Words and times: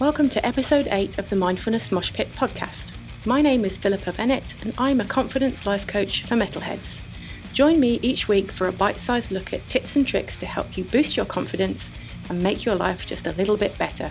Welcome 0.00 0.30
to 0.30 0.46
episode 0.46 0.88
8 0.90 1.18
of 1.18 1.28
the 1.28 1.36
Mindfulness 1.36 1.92
Mosh 1.92 2.10
Pit 2.10 2.28
podcast. 2.28 2.92
My 3.26 3.42
name 3.42 3.66
is 3.66 3.76
Philippa 3.76 4.14
Bennett 4.14 4.64
and 4.64 4.72
I'm 4.78 4.98
a 4.98 5.04
confidence 5.04 5.66
life 5.66 5.86
coach 5.86 6.24
for 6.24 6.36
metalheads. 6.36 7.12
Join 7.52 7.78
me 7.78 8.00
each 8.00 8.26
week 8.26 8.50
for 8.50 8.66
a 8.66 8.72
bite 8.72 8.96
sized 8.96 9.30
look 9.30 9.52
at 9.52 9.68
tips 9.68 9.96
and 9.96 10.08
tricks 10.08 10.38
to 10.38 10.46
help 10.46 10.78
you 10.78 10.84
boost 10.84 11.18
your 11.18 11.26
confidence 11.26 11.94
and 12.30 12.42
make 12.42 12.64
your 12.64 12.76
life 12.76 13.02
just 13.06 13.26
a 13.26 13.32
little 13.32 13.58
bit 13.58 13.76
better, 13.76 14.10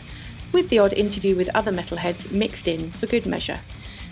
with 0.52 0.70
the 0.70 0.78
odd 0.78 0.94
interview 0.94 1.36
with 1.36 1.50
other 1.56 1.72
metalheads 1.72 2.32
mixed 2.32 2.68
in 2.68 2.92
for 2.92 3.08
good 3.08 3.26
measure. 3.26 3.60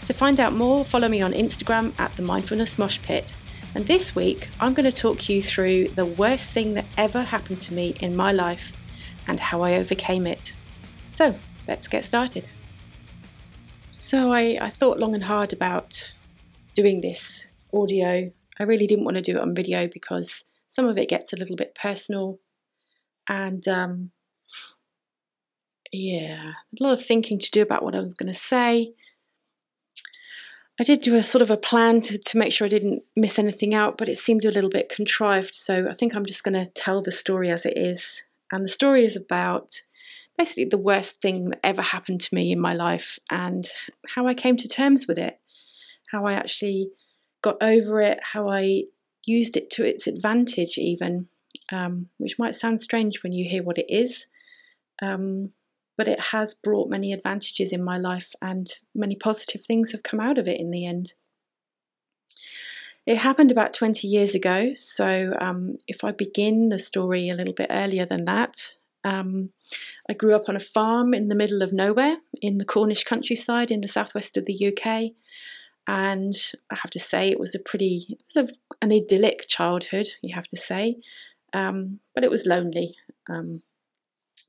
To 0.08 0.14
find 0.16 0.40
out 0.40 0.54
more, 0.54 0.84
follow 0.84 1.08
me 1.08 1.22
on 1.22 1.32
Instagram 1.32 1.94
at 2.00 2.12
the 2.16 2.24
Mindfulness 2.24 2.80
Mosh 2.80 3.00
Pit. 3.04 3.32
And 3.76 3.86
this 3.86 4.16
week, 4.16 4.48
I'm 4.60 4.74
going 4.74 4.92
to 4.92 5.02
talk 5.02 5.30
you 5.30 5.44
through 5.44 5.90
the 5.90 6.08
worst 6.08 6.48
thing 6.48 6.74
that 6.74 6.86
ever 6.98 7.22
happened 7.22 7.62
to 7.62 7.74
me 7.76 7.96
in 8.00 8.16
my 8.16 8.32
life 8.32 8.72
and 9.28 9.40
how 9.40 9.62
I 9.62 9.76
overcame 9.76 10.26
it. 10.26 10.54
So, 11.16 11.36
let's 11.68 11.88
get 11.88 12.06
started. 12.06 12.48
So, 14.00 14.32
I, 14.32 14.58
I 14.62 14.70
thought 14.70 15.00
long 15.00 15.14
and 15.14 15.24
hard 15.24 15.54
about 15.54 16.14
doing 16.76 17.02
this 17.02 17.46
audio. 17.74 18.32
I 18.60 18.64
really 18.64 18.88
didn't 18.88 19.06
want 19.06 19.16
to 19.16 19.22
do 19.22 19.38
it 19.38 19.42
on 19.42 19.54
video 19.54 19.88
because 19.88 20.44
some 20.74 20.88
of 20.88 20.98
it 20.98 21.10
gets 21.10 21.34
a 21.34 21.36
little 21.36 21.56
bit 21.56 21.76
personal 21.76 22.40
and 23.28 23.68
um, 23.68 24.12
yeah, 25.92 26.52
a 26.80 26.84
lot 26.84 26.94
of 26.94 27.06
thinking 27.06 27.40
to 27.40 27.52
do 27.52 27.62
about 27.62 27.84
what 27.84 27.96
I 27.96 28.00
was 28.00 28.14
going 28.14 28.32
to 28.32 28.40
say. 28.40 28.94
I 30.80 30.84
did 30.84 31.02
do 31.02 31.16
a 31.16 31.24
sort 31.24 31.42
of 31.42 31.50
a 31.50 31.58
plan 31.58 32.02
to, 32.04 32.18
to 32.20 32.38
make 32.38 32.52
sure 32.52 32.68
I 32.68 32.70
didn't 32.70 33.02
miss 33.16 33.40
anything 33.40 33.74
out, 33.74 33.98
but 33.98 34.10
it 34.10 34.20
seemed 34.20 34.46
a 34.46 34.52
little 34.52 34.70
bit 34.70 34.90
contrived. 34.90 35.56
So 35.56 35.88
I 35.90 35.94
think 35.94 36.16
I'm 36.16 36.26
just 36.26 36.44
going 36.44 36.54
to 36.54 36.72
tell 36.74 37.02
the 37.02 37.12
story 37.12 37.50
as 37.50 37.66
it 37.66 37.76
is. 37.76 38.22
And 38.52 38.64
the 38.64 38.70
story 38.70 39.04
is 39.04 39.16
about 39.16 39.82
basically 40.38 40.66
the 40.66 40.78
worst 40.78 41.22
thing 41.22 41.50
that 41.50 41.60
ever 41.64 41.82
happened 41.82 42.22
to 42.22 42.36
me 42.36 42.52
in 42.52 42.60
my 42.60 42.74
life 42.74 43.18
and 43.30 43.68
how 44.08 44.28
I 44.28 44.34
came 44.34 44.58
to 44.58 44.68
terms 44.68 45.08
with 45.08 45.18
it, 45.18 45.40
how 46.12 46.26
I 46.26 46.34
actually 46.34 46.90
got 47.42 47.58
over 47.62 48.02
it, 48.02 48.20
how 48.22 48.50
I 48.50 48.84
used 49.26 49.58
it 49.58 49.70
to 49.72 49.84
its 49.84 50.08
advantage, 50.08 50.78
even, 50.78 51.28
um, 51.72 52.08
which 52.18 52.40
might 52.40 52.56
sound 52.56 52.82
strange 52.82 53.24
when 53.24 53.34
you 53.34 53.50
hear 53.50 53.64
what 53.64 53.78
it 53.78 53.88
is. 53.90 54.26
Um, 55.02 55.52
but 55.98 56.08
it 56.08 56.20
has 56.20 56.54
brought 56.54 56.90
many 56.90 57.12
advantages 57.12 57.72
in 57.72 57.84
my 57.84 57.98
life, 57.98 58.30
and 58.42 58.72
many 58.94 59.16
positive 59.16 59.66
things 59.66 59.92
have 59.92 60.04
come 60.04 60.20
out 60.20 60.38
of 60.38 60.48
it 60.48 60.60
in 60.60 60.70
the 60.70 60.86
end. 60.86 61.14
It 63.08 63.18
happened 63.18 63.52
about 63.52 63.74
20 63.74 64.08
years 64.08 64.36
ago, 64.36 64.74
so 64.76 65.34
um, 65.42 65.78
if 65.88 66.04
I 66.04 66.12
begin 66.12 66.70
the 66.70 66.78
story 66.78 67.30
a 67.30 67.34
little 67.34 67.54
bit 67.54 67.68
earlier 67.72 68.06
than 68.06 68.26
that, 68.26 68.60
um, 69.04 69.50
I 70.10 70.14
grew 70.14 70.36
up 70.36 70.48
on 70.48 70.56
a 70.56 70.62
farm 70.62 71.14
in 71.14 71.28
the 71.28 71.36
middle 71.36 71.62
of 71.62 71.74
nowhere 71.74 72.18
in 72.42 72.58
the 72.58 72.66
Cornish 72.66 73.04
countryside 73.04 73.72
in 73.72 73.82
the 73.82 73.88
southwest 73.88 74.38
of 74.38 74.46
the 74.46 74.68
UK. 74.68 75.12
And 75.88 76.36
I 76.72 76.76
have 76.76 76.92
to 76.92 77.00
say, 77.00 77.30
it 77.30 77.40
was 77.40 77.56
a 77.56 77.60
pretty, 77.60 78.06
it 78.10 78.20
was 78.36 78.50
a, 78.50 78.76
an 78.82 78.92
idyllic 78.92 79.48
childhood, 79.48 80.08
you 80.22 80.36
have 80.36 80.48
to 80.48 80.58
say. 80.58 80.98
Um, 81.54 82.00
but 82.14 82.24
it 82.24 82.32
was 82.32 82.46
lonely. 82.46 82.96
Um, 83.30 83.62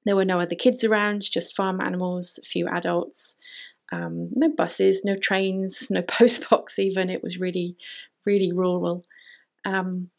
there 0.04 0.16
were 0.16 0.24
no 0.24 0.40
other 0.40 0.56
kids 0.56 0.84
around, 0.84 1.22
just 1.22 1.56
farm 1.56 1.80
animals, 1.80 2.38
a 2.42 2.46
few 2.46 2.68
adults. 2.68 3.36
Um, 3.92 4.30
no 4.34 4.50
buses, 4.50 5.02
no 5.04 5.16
trains, 5.16 5.88
no 5.90 6.02
postbox 6.02 6.78
even. 6.78 7.10
It 7.10 7.22
was 7.22 7.38
really, 7.38 7.76
really 8.24 8.52
rural. 8.52 9.04
Um, 9.64 10.10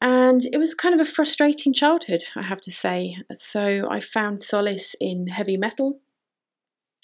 and 0.00 0.44
it 0.52 0.58
was 0.58 0.74
kind 0.74 0.98
of 0.98 1.06
a 1.06 1.10
frustrating 1.10 1.74
childhood, 1.74 2.22
I 2.36 2.42
have 2.42 2.60
to 2.62 2.70
say. 2.70 3.16
So 3.36 3.88
I 3.90 4.00
found 4.00 4.42
solace 4.42 4.94
in 5.00 5.26
heavy 5.26 5.56
metal. 5.56 5.98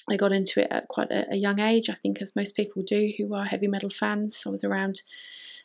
I 0.09 0.17
got 0.17 0.33
into 0.33 0.61
it 0.61 0.69
at 0.71 0.87
quite 0.89 1.11
a, 1.11 1.33
a 1.33 1.37
young 1.37 1.59
age, 1.59 1.89
I 1.89 1.97
think, 2.03 2.23
as 2.23 2.37
most 2.37 2.55
people 2.55 2.83
do 2.83 3.13
who 3.19 3.35
are 3.35 3.45
heavy 3.45 3.67
metal 3.67 3.91
fans. 3.91 4.43
I 4.47 4.51
was 4.51 4.63
around 4.63 5.03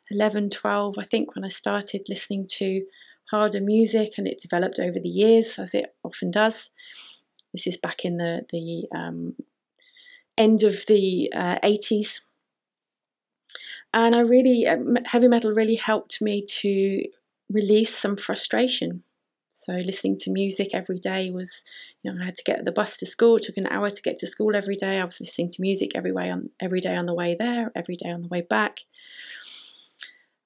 11, 0.09 0.50
12, 0.50 0.96
I 0.98 1.06
think, 1.06 1.36
when 1.36 1.46
I 1.46 1.50
started 1.50 2.08
listening 2.09 2.48
to 2.58 2.84
harder 3.30 3.62
music, 3.62 4.14
and 4.18 4.28
it 4.28 4.40
developed 4.40 4.80
over 4.80 5.00
the 5.00 5.09
years, 5.09 5.59
as 5.59 5.76
it 5.76 5.94
often 6.03 6.32
does. 6.32 6.72
This 7.53 7.68
is 7.68 7.78
back 7.78 8.06
in 8.06 8.18
the, 8.18 8.42
the 8.52 8.88
um, 8.98 9.36
end 10.36 10.64
of 10.64 10.84
the 10.88 11.32
uh, 11.36 11.59
80s. 11.64 12.22
And 13.94 14.16
I 14.16 14.22
really, 14.22 14.66
uh, 14.66 14.78
heavy 15.06 15.28
metal 15.28 15.52
really 15.52 15.76
helped 15.76 16.22
me 16.22 16.46
to 16.62 17.03
release 17.52 17.96
some 17.96 18.18
frustration. 18.18 19.04
So 19.48 19.74
listening 19.74 20.18
to 20.20 20.32
music 20.32 20.70
every 20.74 21.00
day 21.00 21.32
was, 21.32 21.64
you 22.04 22.12
know, 22.12 22.22
I 22.22 22.26
had 22.26 22.36
to 22.38 22.44
get 22.44 22.66
the 22.66 22.72
bus 22.72 22.98
to 22.98 23.06
school. 23.06 23.38
It 23.38 23.44
took 23.44 23.58
an 23.58 23.68
hour 23.68 23.90
to 23.90 24.02
get 24.02 24.18
to 24.18 24.28
school 24.28 24.56
every 24.56 24.76
day. 24.76 25.00
I 25.00 25.06
was 25.06 25.20
listening 25.20 25.50
to 25.50 25.62
music 25.62 25.92
every 25.96 26.12
way 26.12 26.30
on 26.30 26.50
every 26.59 26.82
day 26.82 26.96
on 26.96 27.08
the 27.08 27.14
way 27.14 27.36
there, 27.38 27.72
every 27.76 27.96
day 27.96 28.09
on 28.09 28.22
the 28.22 28.28
way 28.28 28.42
back. 28.42 28.82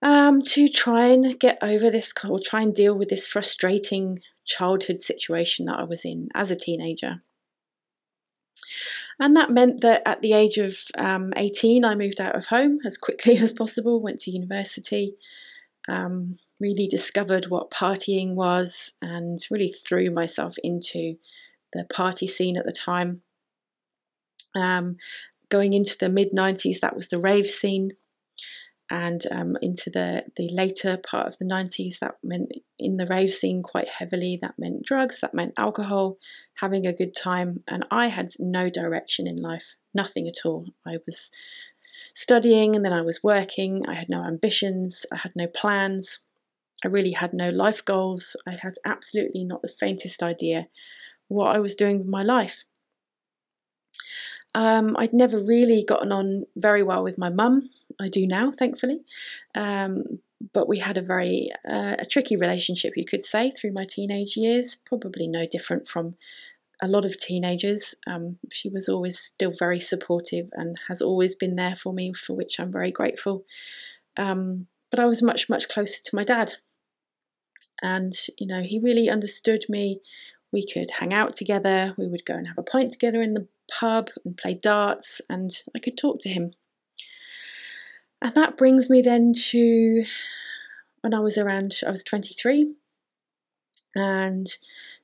Um, 0.01 0.41
to 0.41 0.67
try 0.67 1.07
and 1.07 1.39
get 1.39 1.57
over 1.61 1.89
this 1.89 2.13
or 2.27 2.39
try 2.39 2.61
and 2.61 2.75
deal 2.75 2.93
with 2.97 3.09
this 3.09 3.27
frustrating 3.27 4.19
childhood 4.45 5.01
situation 5.01 5.65
that 5.65 5.79
I 5.79 5.83
was 5.83 6.03
in 6.03 6.29
as 6.33 6.51
a 6.51 6.55
teenager. 6.55 7.21
And 9.19 9.35
that 9.35 9.51
meant 9.51 9.81
that 9.81 10.01
at 10.05 10.21
the 10.21 10.33
age 10.33 10.57
of 10.57 10.77
um, 10.97 11.33
18, 11.35 11.85
I 11.85 11.95
moved 11.95 12.19
out 12.19 12.35
of 12.35 12.45
home 12.45 12.79
as 12.85 12.97
quickly 12.97 13.37
as 13.39 13.53
possible, 13.53 14.01
went 14.01 14.19
to 14.21 14.31
university, 14.31 15.15
um, 15.87 16.37
really 16.59 16.87
discovered 16.87 17.47
what 17.47 17.71
partying 17.71 18.35
was 18.35 18.91
and 19.01 19.39
really 19.49 19.75
threw 19.85 20.11
myself 20.11 20.55
into 20.63 21.15
the 21.73 21.85
party 21.93 22.27
scene 22.27 22.57
at 22.57 22.65
the 22.65 22.71
time. 22.71 23.21
Um, 24.55 24.97
going 25.49 25.73
into 25.73 25.97
the 25.99 26.09
mid 26.09 26.31
90s, 26.31 26.79
that 26.81 26.95
was 26.95 27.07
the 27.07 27.19
rave 27.19 27.49
scene. 27.49 27.91
And 28.89 29.25
um, 29.31 29.57
into 29.61 29.89
the, 29.89 30.23
the 30.37 30.49
later 30.49 30.97
part 30.97 31.27
of 31.27 31.35
the 31.39 31.45
90s, 31.45 31.99
that 31.99 32.15
meant 32.21 32.51
in 32.77 32.97
the 32.97 33.07
rave 33.07 33.31
scene 33.31 33.63
quite 33.63 33.87
heavily. 33.87 34.37
That 34.41 34.59
meant 34.59 34.85
drugs, 34.85 35.19
that 35.21 35.33
meant 35.33 35.53
alcohol, 35.57 36.17
having 36.55 36.85
a 36.85 36.93
good 36.93 37.15
time. 37.15 37.63
And 37.67 37.85
I 37.89 38.07
had 38.07 38.29
no 38.37 38.69
direction 38.69 39.25
in 39.25 39.41
life, 39.41 39.63
nothing 39.95 40.27
at 40.27 40.45
all. 40.45 40.67
I 40.85 40.97
was 41.07 41.31
studying 42.15 42.75
and 42.75 42.85
then 42.85 42.93
I 42.93 43.01
was 43.01 43.23
working. 43.23 43.83
I 43.87 43.95
had 43.95 44.09
no 44.09 44.23
ambitions, 44.23 45.05
I 45.11 45.17
had 45.17 45.31
no 45.35 45.47
plans. 45.47 46.19
I 46.83 46.87
really 46.87 47.11
had 47.11 47.33
no 47.33 47.49
life 47.49 47.83
goals. 47.85 48.35
I 48.47 48.51
had 48.61 48.75
absolutely 48.85 49.43
not 49.43 49.61
the 49.61 49.73
faintest 49.79 50.21
idea 50.21 50.67
what 51.27 51.55
I 51.55 51.59
was 51.59 51.75
doing 51.75 51.99
with 51.99 52.07
my 52.07 52.23
life. 52.23 52.63
Um, 54.55 54.95
I'd 54.97 55.13
never 55.13 55.39
really 55.39 55.83
gotten 55.87 56.11
on 56.11 56.45
very 56.55 56.83
well 56.83 57.03
with 57.03 57.17
my 57.17 57.29
mum. 57.29 57.69
I 57.99 58.09
do 58.09 58.27
now, 58.27 58.51
thankfully. 58.57 59.01
Um, 59.55 60.19
but 60.53 60.67
we 60.67 60.79
had 60.79 60.97
a 60.97 61.01
very 61.01 61.51
uh, 61.67 61.95
a 61.99 62.05
tricky 62.05 62.35
relationship, 62.35 62.93
you 62.95 63.05
could 63.05 63.25
say, 63.25 63.51
through 63.51 63.71
my 63.71 63.85
teenage 63.85 64.35
years. 64.35 64.77
Probably 64.85 65.27
no 65.27 65.45
different 65.49 65.87
from 65.87 66.15
a 66.81 66.87
lot 66.87 67.05
of 67.05 67.17
teenagers. 67.17 67.95
Um, 68.07 68.37
she 68.51 68.69
was 68.69 68.89
always 68.89 69.17
still 69.19 69.53
very 69.57 69.79
supportive 69.79 70.49
and 70.53 70.77
has 70.87 71.01
always 71.01 71.33
been 71.33 71.55
there 71.55 71.75
for 71.75 71.93
me, 71.93 72.13
for 72.13 72.33
which 72.33 72.59
I'm 72.59 72.71
very 72.71 72.91
grateful. 72.91 73.45
Um, 74.17 74.67
but 74.91 74.99
I 74.99 75.05
was 75.05 75.21
much, 75.21 75.49
much 75.49 75.69
closer 75.69 76.01
to 76.03 76.15
my 76.15 76.23
dad. 76.23 76.53
And, 77.83 78.17
you 78.39 78.47
know, 78.47 78.63
he 78.63 78.79
really 78.79 79.09
understood 79.09 79.65
me. 79.69 80.01
We 80.51 80.65
could 80.65 80.89
hang 80.89 81.13
out 81.13 81.35
together, 81.35 81.93
we 81.97 82.07
would 82.07 82.25
go 82.25 82.35
and 82.35 82.47
have 82.47 82.57
a 82.57 82.63
pint 82.63 82.91
together 82.91 83.21
in 83.21 83.33
the 83.33 83.47
pub 83.79 84.09
and 84.23 84.37
play 84.37 84.53
darts, 84.53 85.19
and 85.29 85.51
I 85.75 85.79
could 85.79 85.97
talk 85.97 86.19
to 86.21 86.29
him. 86.29 86.53
And 88.21 88.33
that 88.35 88.55
brings 88.55 88.89
me 88.89 89.01
then 89.01 89.33
to 89.49 90.05
when 91.01 91.13
I 91.13 91.19
was 91.19 91.37
around, 91.37 91.81
I 91.85 91.91
was 91.91 92.03
23, 92.03 92.73
and 93.95 94.47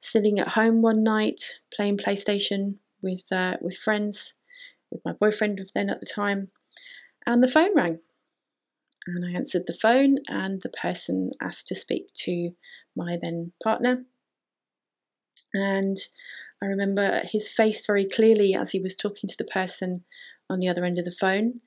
sitting 0.01 0.39
at 0.39 0.47
home 0.47 0.81
one 0.81 1.03
night 1.03 1.41
playing 1.73 1.97
PlayStation 1.97 2.75
with 3.01 3.21
uh, 3.31 3.57
with 3.59 3.75
friends, 3.75 4.33
with 4.91 5.01
my 5.03 5.11
boyfriend 5.11 5.69
then 5.75 5.89
at 5.89 5.99
the 5.99 6.05
time, 6.05 6.49
and 7.25 7.43
the 7.43 7.47
phone 7.47 7.75
rang. 7.75 7.99
And 9.15 9.25
I 9.25 9.37
answered 9.37 9.63
the 9.65 9.73
phone, 9.73 10.17
and 10.27 10.61
the 10.61 10.69
person 10.69 11.31
asked 11.41 11.67
to 11.67 11.75
speak 11.75 12.13
to 12.25 12.51
my 12.95 13.17
then 13.21 13.51
partner. 13.63 14.05
And 15.53 15.97
I 16.61 16.67
remember 16.67 17.21
his 17.23 17.49
face 17.49 17.81
very 17.85 18.05
clearly 18.05 18.55
as 18.55 18.71
he 18.71 18.79
was 18.79 18.95
talking 18.95 19.29
to 19.29 19.37
the 19.37 19.45
person 19.45 20.03
on 20.49 20.59
the 20.59 20.67
other 20.67 20.85
end 20.85 20.99
of 20.99 21.05
the 21.05 21.11
phone. 21.11 21.61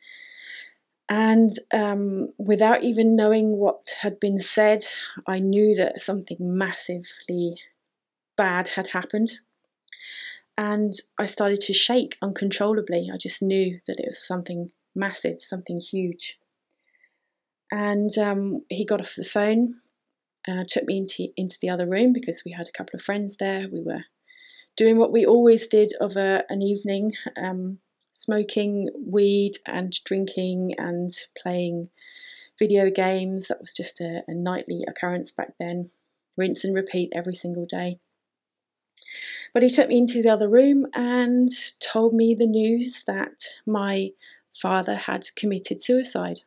And 1.08 1.50
um, 1.74 2.28
without 2.38 2.84
even 2.84 3.16
knowing 3.16 3.56
what 3.56 3.92
had 4.00 4.20
been 4.20 4.38
said, 4.38 4.84
I 5.26 5.40
knew 5.40 5.74
that 5.76 6.00
something 6.00 6.38
massively 6.40 7.56
bad 8.36 8.68
had 8.68 8.86
happened. 8.88 9.32
And 10.56 10.92
I 11.18 11.26
started 11.26 11.60
to 11.62 11.72
shake 11.72 12.16
uncontrollably. 12.22 13.10
I 13.12 13.16
just 13.16 13.42
knew 13.42 13.80
that 13.86 13.98
it 13.98 14.06
was 14.06 14.26
something 14.26 14.70
massive, 14.94 15.38
something 15.42 15.80
huge. 15.80 16.36
And 17.72 18.16
um, 18.18 18.60
he 18.68 18.84
got 18.84 19.00
off 19.00 19.14
the 19.16 19.24
phone, 19.24 19.76
uh, 20.46 20.64
took 20.68 20.84
me 20.84 20.98
into, 20.98 21.28
into 21.38 21.56
the 21.62 21.70
other 21.70 21.86
room 21.86 22.12
because 22.12 22.42
we 22.44 22.52
had 22.52 22.68
a 22.68 22.76
couple 22.76 22.98
of 22.98 23.02
friends 23.02 23.36
there. 23.40 23.66
We 23.72 23.80
were 23.80 24.04
doing 24.76 24.98
what 24.98 25.10
we 25.10 25.24
always 25.24 25.68
did 25.68 25.94
of 25.98 26.16
a, 26.18 26.42
an 26.50 26.60
evening, 26.60 27.12
um, 27.42 27.78
smoking 28.12 28.90
weed 29.06 29.58
and 29.66 29.98
drinking 30.04 30.74
and 30.76 31.10
playing 31.42 31.88
video 32.58 32.90
games. 32.90 33.46
That 33.48 33.62
was 33.62 33.72
just 33.72 34.02
a, 34.02 34.20
a 34.28 34.34
nightly 34.34 34.84
occurrence 34.86 35.32
back 35.32 35.54
then. 35.58 35.88
Rinse 36.36 36.64
and 36.64 36.74
repeat 36.74 37.10
every 37.14 37.34
single 37.34 37.64
day. 37.64 37.98
But 39.54 39.62
he 39.62 39.70
took 39.70 39.88
me 39.88 39.96
into 39.96 40.20
the 40.20 40.28
other 40.28 40.48
room 40.48 40.86
and 40.92 41.48
told 41.80 42.12
me 42.12 42.34
the 42.34 42.46
news 42.46 43.02
that 43.06 43.46
my 43.66 44.10
father 44.60 44.96
had 44.96 45.26
committed 45.36 45.82
suicide. 45.82 46.40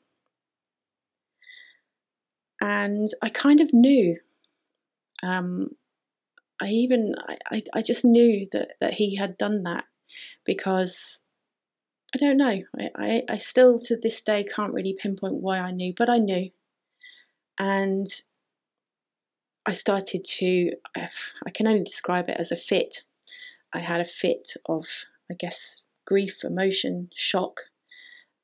And 2.62 3.08
I 3.22 3.30
kind 3.30 3.62
of 3.62 3.74
knew. 3.74 4.18
Um, 5.24 5.70
I 6.62 6.68
even 6.68 7.16
I, 7.52 7.64
I 7.74 7.82
just 7.82 8.06
knew 8.06 8.48
that, 8.54 8.70
that 8.80 8.94
he 8.94 9.16
had 9.16 9.38
done 9.38 9.64
that 9.64 9.84
because 10.46 11.20
I 12.14 12.18
don't 12.18 12.38
know. 12.38 12.62
I, 12.80 12.90
I, 12.96 13.24
I 13.30 13.38
still 13.40 13.80
to 13.82 13.98
this 13.98 14.22
day 14.22 14.46
can't 14.56 14.74
really 14.74 14.96
pinpoint 14.98 15.36
why 15.36 15.60
I 15.60 15.72
knew, 15.72 15.94
but 15.98 16.10
I 16.10 16.18
knew. 16.18 16.50
And 17.60 18.08
I 19.66 19.74
started 19.74 20.24
to, 20.24 20.72
I 20.96 21.50
can 21.54 21.68
only 21.68 21.84
describe 21.84 22.30
it 22.30 22.38
as 22.40 22.52
a 22.52 22.56
fit. 22.56 23.02
I 23.74 23.80
had 23.80 24.00
a 24.00 24.06
fit 24.06 24.54
of, 24.68 24.86
I 25.30 25.34
guess, 25.34 25.82
grief, 26.06 26.44
emotion, 26.44 27.10
shock. 27.16 27.62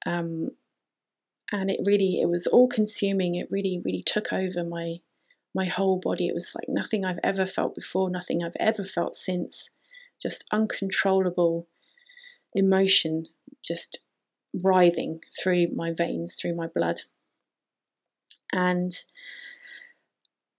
Um, 0.06 0.50
and 1.52 1.70
it 1.70 1.80
really, 1.84 2.20
it 2.22 2.30
was 2.30 2.48
all 2.48 2.68
consuming. 2.68 3.36
It 3.36 3.52
really, 3.52 3.82
really 3.84 4.04
took 4.04 4.32
over 4.32 4.64
my, 4.64 4.98
my 5.54 5.66
whole 5.66 6.00
body. 6.00 6.28
It 6.28 6.34
was 6.34 6.52
like 6.56 6.70
nothing 6.70 7.04
I've 7.04 7.20
ever 7.24 7.46
felt 7.46 7.76
before, 7.76 8.10
nothing 8.10 8.44
I've 8.44 8.56
ever 8.60 8.86
felt 8.86 9.16
since. 9.16 9.70
Just 10.22 10.46
uncontrollable 10.52 11.68
emotion, 12.54 13.26
just 13.64 14.00
writhing 14.54 15.20
through 15.42 15.68
my 15.76 15.92
veins, 15.92 16.36
through 16.40 16.56
my 16.56 16.68
blood. 16.68 17.02
And 18.54 18.98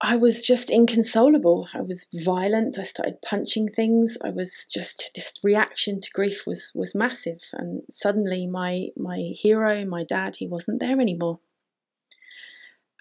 I 0.04 0.16
was 0.16 0.44
just 0.44 0.68
inconsolable. 0.68 1.68
I 1.72 1.80
was 1.80 2.06
violent. 2.12 2.76
I 2.76 2.82
started 2.82 3.22
punching 3.24 3.68
things. 3.70 4.18
I 4.24 4.30
was 4.30 4.66
just 4.68 5.12
this 5.14 5.32
reaction 5.44 6.00
to 6.00 6.10
grief 6.12 6.42
was 6.44 6.72
was 6.74 6.92
massive. 6.92 7.38
And 7.52 7.82
suddenly, 7.88 8.48
my 8.48 8.88
my 8.96 9.18
hero, 9.32 9.84
my 9.84 10.02
dad, 10.02 10.34
he 10.36 10.48
wasn't 10.48 10.80
there 10.80 11.00
anymore. 11.00 11.38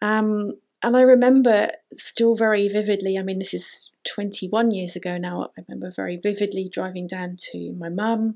Um, 0.03 0.53
and 0.83 0.95
I 0.95 1.01
remember 1.01 1.71
still 1.95 2.35
very 2.35 2.67
vividly. 2.67 3.17
I 3.17 3.23
mean, 3.23 3.39
this 3.39 3.55
is 3.55 3.91
21 4.05 4.69
years 4.69 4.95
ago 4.95 5.17
now. 5.17 5.49
I 5.57 5.63
remember 5.67 5.91
very 5.95 6.17
vividly 6.17 6.69
driving 6.71 7.07
down 7.07 7.37
to 7.51 7.73
my 7.73 7.89
mum, 7.89 8.35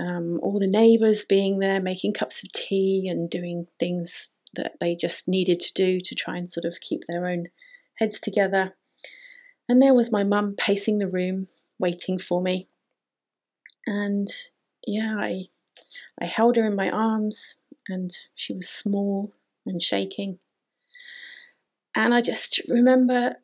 um, 0.00 0.40
all 0.42 0.58
the 0.58 0.66
neighbours 0.66 1.24
being 1.24 1.60
there, 1.60 1.80
making 1.80 2.14
cups 2.14 2.42
of 2.42 2.52
tea 2.52 3.08
and 3.08 3.30
doing 3.30 3.66
things 3.78 4.28
that 4.54 4.72
they 4.80 4.94
just 4.94 5.28
needed 5.28 5.60
to 5.60 5.72
do 5.74 6.00
to 6.00 6.14
try 6.14 6.36
and 6.36 6.50
sort 6.50 6.64
of 6.64 6.80
keep 6.80 7.02
their 7.06 7.26
own 7.26 7.46
heads 7.94 8.18
together. 8.20 8.74
And 9.68 9.80
there 9.80 9.94
was 9.94 10.10
my 10.10 10.24
mum 10.24 10.54
pacing 10.56 10.98
the 10.98 11.06
room, 11.06 11.46
waiting 11.78 12.18
for 12.18 12.42
me. 12.42 12.66
And 13.86 14.28
yeah, 14.86 15.16
I, 15.18 15.44
I 16.20 16.26
held 16.26 16.56
her 16.56 16.66
in 16.66 16.74
my 16.74 16.90
arms, 16.90 17.54
and 17.88 18.10
she 18.34 18.52
was 18.52 18.68
small 18.68 19.32
and 19.66 19.82
shaking. 19.82 20.38
And 21.94 22.14
I 22.14 22.20
just 22.20 22.60
remember 22.68 23.34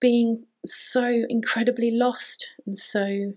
being 0.00 0.44
so 0.64 1.04
incredibly 1.28 1.90
lost 1.90 2.46
and 2.66 2.76
so, 2.76 3.32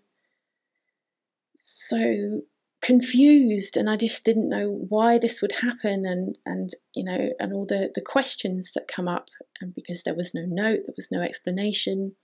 so 1.56 2.42
confused 2.82 3.76
and 3.76 3.90
I 3.90 3.98
just 3.98 4.24
didn't 4.24 4.50
know 4.50 4.86
why 4.88 5.18
this 5.20 5.42
would 5.42 5.52
happen 5.52 6.06
and 6.06 6.38
and 6.46 6.70
you 6.96 7.04
know 7.04 7.30
and 7.40 7.54
all 7.54 7.66
the 7.66 7.90
the 7.94 8.02
questions 8.02 8.72
that 8.74 8.88
come 8.88 9.08
up 9.08 9.28
and 9.60 9.76
because 9.76 10.02
there 10.04 10.16
was 10.16 10.34
no 10.34 10.44
note 10.46 10.82
there 10.86 10.96
was 10.96 11.12
no 11.12 11.22
explanation. 11.22 12.16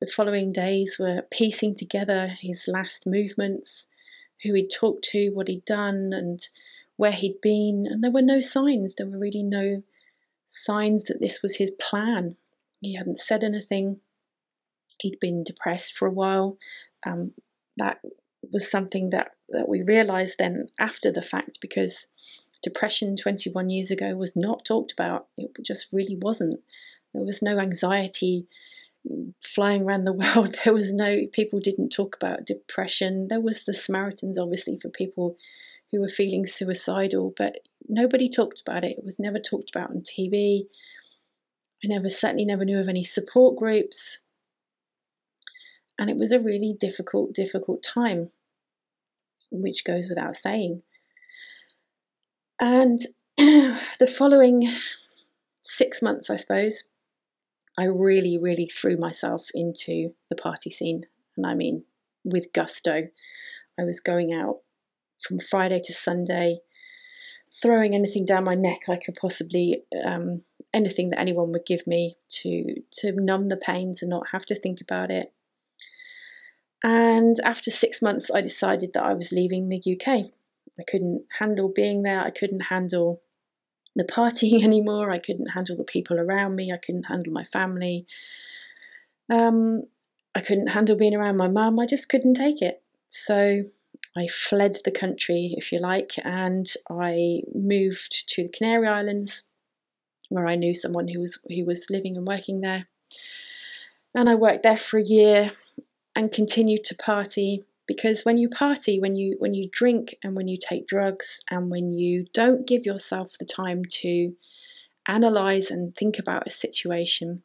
The 0.00 0.10
following 0.10 0.52
days 0.52 0.96
were 0.98 1.22
piecing 1.30 1.76
together 1.76 2.36
his 2.40 2.68
last 2.68 3.06
movements 3.06 3.86
who 4.42 4.52
he'd 4.52 4.68
talked 4.68 5.04
to 5.12 5.30
what 5.30 5.48
he'd 5.48 5.64
done 5.64 6.10
and 6.12 6.46
where 6.96 7.12
he'd 7.12 7.40
been 7.40 7.86
and 7.88 8.04
there 8.04 8.10
were 8.10 8.22
no 8.22 8.40
signs. 8.40 8.92
There 8.96 9.06
were 9.06 9.18
really 9.18 9.42
no 9.42 9.82
signs 10.48 11.04
that 11.04 11.20
this 11.20 11.42
was 11.42 11.56
his 11.56 11.70
plan. 11.80 12.36
He 12.80 12.94
hadn't 12.96 13.20
said 13.20 13.42
anything. 13.42 14.00
He'd 15.00 15.18
been 15.20 15.42
depressed 15.42 15.94
for 15.96 16.06
a 16.06 16.12
while. 16.12 16.58
Um, 17.06 17.32
that 17.76 17.98
was 18.52 18.70
something 18.70 19.10
that, 19.10 19.32
that 19.50 19.68
we 19.68 19.82
realized 19.82 20.36
then 20.38 20.68
after 20.78 21.12
the 21.12 21.22
fact 21.22 21.58
because 21.60 22.06
depression 22.64 23.14
21 23.14 23.68
years 23.68 23.90
ago 23.90 24.16
was 24.16 24.34
not 24.34 24.64
talked 24.64 24.92
about. 24.92 25.26
It 25.36 25.50
just 25.62 25.86
really 25.92 26.16
wasn't. 26.20 26.60
There 27.12 27.22
was 27.22 27.42
no 27.42 27.58
anxiety 27.58 28.48
flying 29.42 29.82
around 29.82 30.04
the 30.04 30.12
world. 30.34 30.56
There 30.64 30.72
was 30.72 30.92
no, 30.92 31.26
people 31.32 31.60
didn't 31.60 31.90
talk 31.90 32.16
about 32.16 32.46
depression. 32.46 33.28
There 33.28 33.40
was 33.40 33.64
the 33.64 33.74
Samaritans, 33.74 34.38
obviously, 34.38 34.78
for 34.80 34.88
people 34.88 35.36
who 35.92 36.00
were 36.00 36.08
feeling 36.08 36.46
suicidal, 36.46 37.34
but 37.36 37.56
nobody 37.88 38.28
talked 38.28 38.62
about 38.66 38.82
it. 38.82 38.96
It 38.98 39.04
was 39.04 39.18
never 39.18 39.38
talked 39.38 39.70
about 39.74 39.90
on 39.90 40.02
TV. 40.02 40.62
I 41.84 41.86
never, 41.86 42.08
certainly 42.08 42.46
never 42.46 42.64
knew 42.64 42.80
of 42.80 42.88
any 42.88 43.04
support 43.04 43.56
groups. 43.56 44.18
And 45.98 46.10
it 46.10 46.16
was 46.16 46.32
a 46.32 46.40
really 46.40 46.74
difficult, 46.80 47.34
difficult 47.34 47.82
time, 47.84 48.30
which 49.62 49.84
goes 49.84 50.06
without 50.08 50.36
saying. 50.36 50.82
And 52.60 53.00
the 53.36 54.06
following 54.06 54.72
six 55.62 56.00
months, 56.00 56.30
I 56.30 56.36
suppose, 56.36 56.84
I 57.78 57.84
really, 57.84 58.38
really 58.40 58.66
threw 58.66 58.96
myself 58.96 59.46
into 59.54 60.14
the 60.30 60.36
party 60.36 60.70
scene. 60.70 61.06
And 61.36 61.46
I 61.46 61.54
mean, 61.54 61.84
with 62.24 62.52
gusto. 62.52 63.08
I 63.78 63.84
was 63.84 64.00
going 64.00 64.32
out 64.32 64.60
from 65.26 65.38
Friday 65.40 65.80
to 65.84 65.92
Sunday, 65.92 66.58
throwing 67.62 67.94
anything 67.94 68.24
down 68.24 68.44
my 68.44 68.54
neck 68.54 68.82
I 68.88 68.96
could 68.96 69.16
possibly, 69.16 69.82
um, 70.04 70.42
anything 70.72 71.10
that 71.10 71.20
anyone 71.20 71.52
would 71.52 71.66
give 71.66 71.86
me 71.86 72.16
to 72.42 72.82
to 73.00 73.12
numb 73.12 73.48
the 73.48 73.56
pain, 73.56 73.94
to 73.96 74.06
not 74.06 74.28
have 74.32 74.46
to 74.46 74.58
think 74.58 74.80
about 74.80 75.10
it. 75.10 75.32
And 76.84 77.40
after 77.44 77.70
six 77.70 78.02
months, 78.02 78.30
I 78.32 78.42
decided 78.42 78.90
that 78.92 79.02
I 79.02 79.14
was 79.14 79.32
leaving 79.32 79.70
the 79.70 79.78
UK. 79.78 80.30
I 80.78 80.82
couldn't 80.86 81.24
handle 81.38 81.72
being 81.74 82.02
there. 82.02 82.20
I 82.20 82.30
couldn't 82.30 82.60
handle 82.60 83.22
the 83.96 84.04
partying 84.04 84.62
anymore. 84.64 85.10
I 85.10 85.18
couldn't 85.18 85.46
handle 85.46 85.76
the 85.78 85.84
people 85.84 86.20
around 86.20 86.56
me. 86.56 86.70
I 86.72 86.76
couldn't 86.84 87.04
handle 87.04 87.32
my 87.32 87.44
family. 87.46 88.06
Um, 89.32 89.84
I 90.34 90.42
couldn't 90.42 90.66
handle 90.66 90.94
being 90.94 91.14
around 91.14 91.38
my 91.38 91.48
mum. 91.48 91.80
I 91.80 91.86
just 91.86 92.10
couldn't 92.10 92.34
take 92.34 92.60
it. 92.60 92.82
So 93.08 93.62
I 94.14 94.28
fled 94.28 94.78
the 94.84 94.90
country, 94.90 95.54
if 95.56 95.72
you 95.72 95.78
like, 95.78 96.12
and 96.22 96.70
I 96.90 97.40
moved 97.54 98.28
to 98.34 98.42
the 98.42 98.48
Canary 98.50 98.88
Islands, 98.88 99.42
where 100.28 100.46
I 100.46 100.56
knew 100.56 100.74
someone 100.74 101.08
who 101.08 101.20
was 101.20 101.38
who 101.48 101.64
was 101.64 101.88
living 101.88 102.18
and 102.18 102.26
working 102.26 102.60
there. 102.60 102.86
And 104.14 104.28
I 104.28 104.34
worked 104.34 104.64
there 104.64 104.76
for 104.76 104.98
a 104.98 105.04
year, 105.04 105.52
and 106.16 106.32
continue 106.32 106.78
to 106.84 106.94
party. 106.94 107.64
Because 107.86 108.24
when 108.24 108.38
you 108.38 108.48
party 108.48 108.98
when 108.98 109.14
you 109.14 109.36
when 109.38 109.52
you 109.52 109.68
drink 109.70 110.16
and 110.22 110.34
when 110.34 110.48
you 110.48 110.56
take 110.56 110.86
drugs 110.86 111.26
and 111.50 111.70
when 111.70 111.92
you 111.92 112.24
don't 112.32 112.66
give 112.66 112.86
yourself 112.86 113.32
the 113.38 113.44
time 113.44 113.82
to 114.00 114.32
analyze 115.06 115.70
and 115.70 115.94
think 115.94 116.18
about 116.18 116.46
a 116.46 116.50
situation 116.50 117.42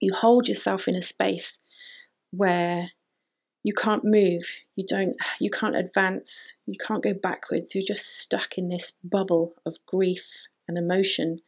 you 0.00 0.12
hold 0.12 0.48
yourself 0.48 0.88
in 0.88 0.96
a 0.96 1.02
space 1.02 1.58
where 2.30 2.90
you 3.62 3.72
can't 3.72 4.04
move 4.04 4.42
you 4.74 4.84
don't 4.86 5.14
you 5.38 5.50
can't 5.50 5.76
advance 5.76 6.54
you 6.66 6.76
can't 6.86 7.04
go 7.04 7.12
backwards 7.12 7.74
you're 7.74 7.84
just 7.86 8.18
stuck 8.18 8.58
in 8.58 8.68
this 8.68 8.92
bubble 9.04 9.54
of 9.64 9.76
grief 9.86 10.26
and 10.68 10.78
emotion. 10.78 11.40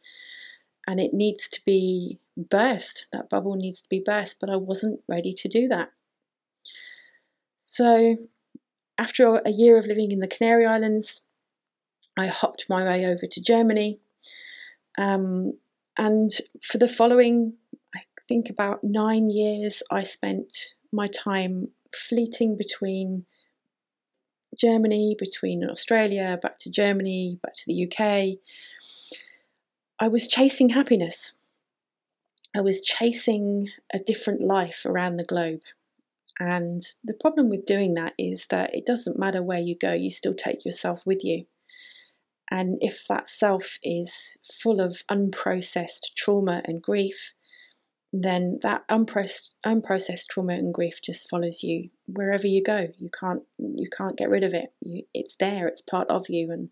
And 0.87 0.99
it 0.99 1.13
needs 1.13 1.47
to 1.49 1.59
be 1.65 2.19
burst 2.37 3.07
that 3.11 3.29
bubble 3.29 3.55
needs 3.55 3.81
to 3.81 3.89
be 3.89 4.03
burst 4.05 4.35
but 4.41 4.49
i 4.49 4.55
wasn't 4.57 4.99
ready 5.07 5.31
to 5.31 5.47
do 5.47 5.69
that 5.69 5.89
so, 7.75 8.15
after 8.97 9.35
a 9.35 9.49
year 9.49 9.77
of 9.77 9.85
living 9.85 10.09
in 10.09 10.19
the 10.19 10.29
Canary 10.29 10.65
Islands, 10.65 11.19
I 12.17 12.27
hopped 12.27 12.67
my 12.69 12.85
way 12.85 13.05
over 13.05 13.27
to 13.29 13.41
Germany. 13.41 13.99
Um, 14.97 15.57
and 15.97 16.31
for 16.63 16.77
the 16.77 16.87
following, 16.87 17.51
I 17.93 17.99
think 18.29 18.49
about 18.49 18.81
nine 18.81 19.27
years, 19.27 19.83
I 19.91 20.03
spent 20.03 20.55
my 20.93 21.07
time 21.07 21.67
fleeting 21.93 22.55
between 22.55 23.25
Germany, 24.57 25.17
between 25.19 25.69
Australia, 25.69 26.39
back 26.41 26.57
to 26.59 26.69
Germany, 26.69 27.39
back 27.43 27.55
to 27.55 27.63
the 27.67 27.91
UK. 27.91 28.39
I 29.99 30.07
was 30.07 30.29
chasing 30.29 30.69
happiness. 30.69 31.33
I 32.55 32.61
was 32.61 32.79
chasing 32.79 33.67
a 33.93 33.99
different 33.99 34.39
life 34.39 34.83
around 34.85 35.17
the 35.17 35.25
globe. 35.25 35.59
And 36.39 36.81
the 37.03 37.13
problem 37.13 37.49
with 37.49 37.65
doing 37.65 37.93
that 37.93 38.13
is 38.19 38.45
that 38.49 38.71
it 38.73 38.85
doesn't 38.85 39.19
matter 39.19 39.41
where 39.41 39.59
you 39.59 39.75
go, 39.79 39.93
you 39.93 40.11
still 40.11 40.33
take 40.33 40.65
yourself 40.65 41.01
with 41.05 41.23
you. 41.23 41.45
And 42.51 42.77
if 42.81 43.05
that 43.09 43.29
self 43.29 43.77
is 43.81 44.37
full 44.61 44.79
of 44.79 45.01
unprocessed 45.09 46.13
trauma 46.15 46.61
and 46.65 46.81
grief, 46.81 47.33
then 48.13 48.59
that 48.61 48.87
unprocessed, 48.89 49.49
unprocessed 49.65 50.27
trauma 50.29 50.53
and 50.53 50.73
grief 50.73 50.99
just 51.03 51.29
follows 51.29 51.63
you 51.63 51.89
wherever 52.07 52.47
you 52.47 52.63
go. 52.63 52.87
You 52.97 53.09
can't 53.19 53.41
you 53.57 53.87
can't 53.97 54.17
get 54.17 54.29
rid 54.29 54.43
of 54.43 54.53
it. 54.53 54.73
You, 54.81 55.03
it's 55.13 55.35
there. 55.39 55.67
It's 55.67 55.81
part 55.81 56.09
of 56.09 56.25
you. 56.29 56.51
And 56.51 56.69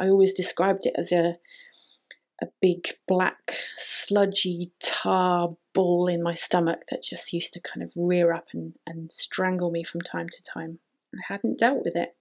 I 0.00 0.08
always 0.08 0.32
described 0.32 0.86
it 0.86 0.94
as 0.96 1.12
a 1.12 1.36
a 2.42 2.46
big 2.60 2.88
black 3.08 3.54
sludgy 3.78 4.70
tar 4.82 5.56
ball 5.72 6.06
in 6.08 6.22
my 6.22 6.34
stomach 6.34 6.80
that 6.90 7.02
just 7.02 7.32
used 7.32 7.52
to 7.54 7.60
kind 7.60 7.82
of 7.82 7.90
rear 7.96 8.32
up 8.32 8.46
and, 8.52 8.74
and 8.86 9.10
strangle 9.10 9.70
me 9.70 9.84
from 9.84 10.00
time 10.02 10.28
to 10.28 10.42
time. 10.42 10.78
I 11.14 11.32
hadn't 11.32 11.58
dealt 11.58 11.84
with 11.84 11.96
it. 11.96 12.14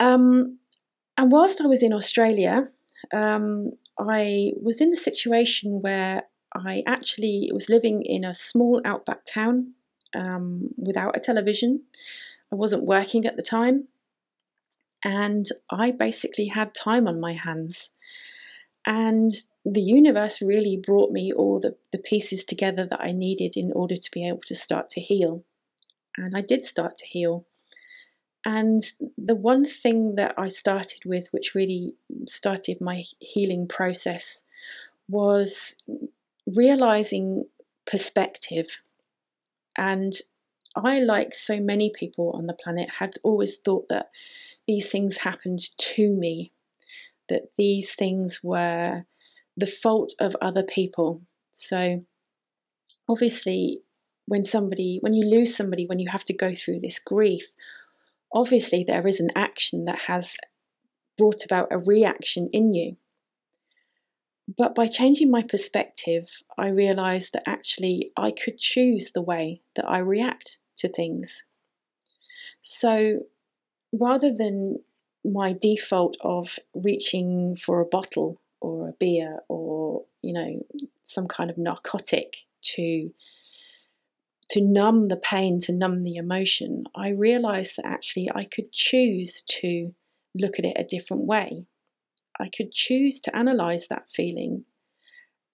Um, 0.00 0.58
and 1.16 1.32
whilst 1.32 1.60
I 1.60 1.66
was 1.66 1.82
in 1.82 1.92
Australia, 1.92 2.68
um, 3.12 3.72
I 3.98 4.52
was 4.60 4.80
in 4.80 4.92
a 4.92 4.96
situation 4.96 5.82
where 5.82 6.22
I 6.54 6.82
actually 6.86 7.50
was 7.52 7.68
living 7.68 8.02
in 8.02 8.24
a 8.24 8.34
small 8.34 8.80
outback 8.84 9.24
town 9.26 9.72
um, 10.14 10.68
without 10.76 11.16
a 11.16 11.20
television. 11.20 11.82
I 12.52 12.56
wasn't 12.56 12.84
working 12.84 13.26
at 13.26 13.36
the 13.36 13.42
time, 13.42 13.88
and 15.04 15.48
I 15.70 15.92
basically 15.92 16.46
had 16.46 16.74
time 16.74 17.06
on 17.06 17.20
my 17.20 17.34
hands. 17.34 17.90
And 18.86 19.32
the 19.64 19.80
universe 19.80 20.40
really 20.40 20.80
brought 20.82 21.12
me 21.12 21.32
all 21.32 21.60
the, 21.60 21.76
the 21.92 21.98
pieces 21.98 22.44
together 22.44 22.86
that 22.90 23.00
I 23.00 23.12
needed 23.12 23.56
in 23.56 23.72
order 23.72 23.96
to 23.96 24.10
be 24.12 24.26
able 24.26 24.40
to 24.46 24.54
start 24.54 24.90
to 24.90 25.00
heal. 25.00 25.44
And 26.16 26.36
I 26.36 26.40
did 26.40 26.66
start 26.66 26.96
to 26.98 27.06
heal. 27.06 27.46
And 28.44 28.82
the 29.16 29.34
one 29.34 29.68
thing 29.68 30.14
that 30.14 30.34
I 30.38 30.48
started 30.48 31.02
with, 31.04 31.26
which 31.32 31.54
really 31.54 31.94
started 32.26 32.80
my 32.80 33.04
healing 33.18 33.68
process, 33.68 34.42
was 35.08 35.74
realizing 36.46 37.44
perspective. 37.86 38.78
And 39.76 40.14
I, 40.74 41.00
like 41.00 41.34
so 41.34 41.60
many 41.60 41.92
people 41.98 42.32
on 42.34 42.46
the 42.46 42.54
planet, 42.54 42.88
had 42.98 43.18
always 43.22 43.56
thought 43.56 43.86
that 43.90 44.10
these 44.68 44.86
things 44.86 45.16
happened 45.16 45.60
to 45.78 46.14
me, 46.14 46.52
that 47.28 47.50
these 47.56 47.94
things 47.94 48.40
were 48.42 49.04
the 49.56 49.66
fault 49.66 50.14
of 50.20 50.36
other 50.40 50.62
people. 50.62 51.22
So, 51.50 52.04
obviously, 53.08 53.82
when 54.26 54.44
somebody, 54.44 54.98
when 55.00 55.14
you 55.14 55.26
lose 55.26 55.56
somebody, 55.56 55.86
when 55.86 55.98
you 55.98 56.10
have 56.10 56.24
to 56.26 56.34
go 56.34 56.54
through 56.54 56.80
this 56.80 56.98
grief, 56.98 57.46
obviously 58.32 58.84
there 58.86 59.06
is 59.08 59.20
an 59.20 59.30
action 59.34 59.86
that 59.86 60.00
has 60.06 60.36
brought 61.16 61.44
about 61.44 61.68
a 61.70 61.78
reaction 61.78 62.50
in 62.52 62.74
you. 62.74 62.96
But 64.56 64.74
by 64.74 64.86
changing 64.86 65.30
my 65.30 65.42
perspective, 65.42 66.26
I 66.58 66.68
realized 66.68 67.32
that 67.32 67.48
actually 67.48 68.12
I 68.16 68.32
could 68.32 68.58
choose 68.58 69.10
the 69.12 69.22
way 69.22 69.62
that 69.76 69.86
I 69.86 69.98
react 69.98 70.58
to 70.78 70.88
things. 70.88 71.42
So 72.64 73.20
rather 73.92 74.32
than 74.32 74.78
my 75.24 75.54
default 75.60 76.16
of 76.20 76.58
reaching 76.74 77.56
for 77.56 77.80
a 77.80 77.86
bottle 77.86 78.40
or 78.60 78.88
a 78.88 78.92
beer 78.92 79.40
or, 79.48 80.04
you 80.22 80.32
know, 80.32 80.66
some 81.04 81.28
kind 81.28 81.50
of 81.50 81.58
narcotic 81.58 82.36
to 82.62 83.10
to 84.50 84.62
numb 84.62 85.08
the 85.08 85.16
pain, 85.16 85.60
to 85.60 85.72
numb 85.72 86.02
the 86.04 86.16
emotion, 86.16 86.84
I 86.96 87.10
realized 87.10 87.74
that 87.76 87.84
actually 87.84 88.30
I 88.34 88.44
could 88.44 88.72
choose 88.72 89.42
to 89.60 89.94
look 90.34 90.58
at 90.58 90.64
it 90.64 90.76
a 90.78 90.84
different 90.84 91.24
way. 91.24 91.66
I 92.40 92.48
could 92.48 92.72
choose 92.72 93.20
to 93.22 93.36
analyze 93.36 93.86
that 93.90 94.06
feeling 94.14 94.64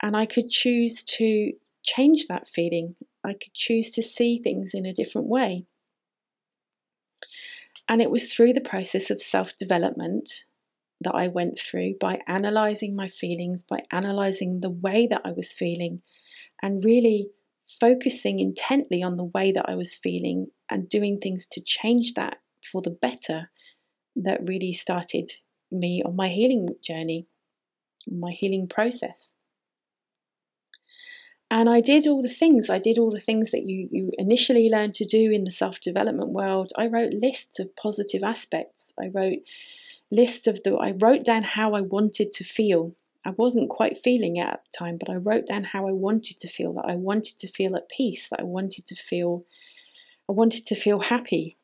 and 0.02 0.16
I 0.16 0.26
could 0.26 0.48
choose 0.48 1.02
to 1.04 1.52
change 1.82 2.26
that 2.28 2.48
feeling. 2.48 2.94
I 3.24 3.32
could 3.32 3.54
choose 3.54 3.90
to 3.90 4.02
see 4.02 4.38
things 4.38 4.74
in 4.74 4.86
a 4.86 4.92
different 4.92 5.28
way. 5.28 5.66
And 7.88 8.00
it 8.00 8.10
was 8.10 8.32
through 8.32 8.54
the 8.54 8.60
process 8.60 9.10
of 9.10 9.20
self 9.20 9.56
development 9.56 10.30
that 11.00 11.14
I 11.14 11.28
went 11.28 11.58
through 11.58 11.94
by 12.00 12.20
analyzing 12.26 12.96
my 12.96 13.08
feelings, 13.08 13.62
by 13.68 13.80
analyzing 13.92 14.60
the 14.60 14.70
way 14.70 15.06
that 15.08 15.22
I 15.24 15.32
was 15.32 15.52
feeling, 15.52 16.02
and 16.62 16.84
really 16.84 17.28
focusing 17.80 18.38
intently 18.38 19.02
on 19.02 19.16
the 19.16 19.24
way 19.24 19.52
that 19.52 19.68
I 19.68 19.74
was 19.74 19.94
feeling 19.96 20.48
and 20.70 20.88
doing 20.88 21.18
things 21.18 21.46
to 21.52 21.60
change 21.60 22.14
that 22.14 22.38
for 22.70 22.82
the 22.82 22.90
better 22.90 23.50
that 24.16 24.46
really 24.46 24.72
started 24.72 25.30
me 25.70 26.02
on 26.04 26.16
my 26.16 26.28
healing 26.28 26.68
journey, 26.82 27.26
my 28.06 28.32
healing 28.32 28.68
process. 28.68 29.30
And 31.54 31.68
I 31.68 31.80
did 31.80 32.08
all 32.08 32.20
the 32.20 32.28
things. 32.28 32.68
I 32.68 32.80
did 32.80 32.98
all 32.98 33.12
the 33.12 33.20
things 33.20 33.52
that 33.52 33.62
you, 33.62 33.88
you 33.92 34.10
initially 34.18 34.68
learn 34.68 34.90
to 34.90 35.04
do 35.04 35.30
in 35.30 35.44
the 35.44 35.52
self 35.52 35.78
development 35.78 36.30
world. 36.30 36.72
I 36.76 36.88
wrote 36.88 37.12
lists 37.14 37.60
of 37.60 37.76
positive 37.76 38.24
aspects. 38.24 38.92
I 39.00 39.06
wrote 39.14 39.38
lists 40.10 40.48
of 40.48 40.60
the, 40.64 40.74
I 40.74 40.94
wrote 40.98 41.24
down 41.24 41.44
how 41.44 41.74
I 41.74 41.80
wanted 41.80 42.32
to 42.32 42.44
feel 42.44 42.92
I 43.24 43.30
wasn't 43.30 43.70
quite 43.70 44.02
feeling 44.02 44.36
it 44.36 44.48
at 44.48 44.64
the 44.64 44.76
time, 44.76 44.98
but 44.98 45.08
I 45.08 45.14
wrote 45.14 45.46
down 45.46 45.62
how 45.62 45.86
I 45.86 45.92
wanted 45.92 46.40
to 46.40 46.48
feel 46.48 46.72
that 46.72 46.86
I 46.88 46.96
wanted 46.96 47.38
to 47.38 47.52
feel 47.52 47.76
at 47.76 47.88
peace, 47.88 48.26
that 48.30 48.40
I 48.40 48.44
wanted 48.44 48.84
to 48.86 48.96
feel 48.96 49.44
I 50.28 50.32
wanted 50.32 50.66
to 50.66 50.74
feel 50.74 50.98
happy. 50.98 51.56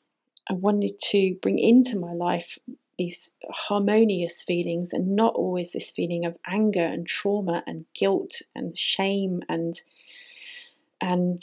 I 0.48 0.54
wanted 0.54 1.00
to 1.10 1.34
bring 1.42 1.58
into 1.58 1.98
my 1.98 2.12
life 2.12 2.60
these 3.00 3.30
harmonious 3.50 4.42
feelings 4.42 4.92
and 4.92 5.16
not 5.16 5.34
always 5.34 5.72
this 5.72 5.90
feeling 5.90 6.26
of 6.26 6.36
anger 6.46 6.84
and 6.84 7.06
trauma 7.06 7.62
and 7.66 7.86
guilt 7.94 8.42
and 8.54 8.76
shame 8.76 9.40
and 9.48 9.80
and 11.00 11.40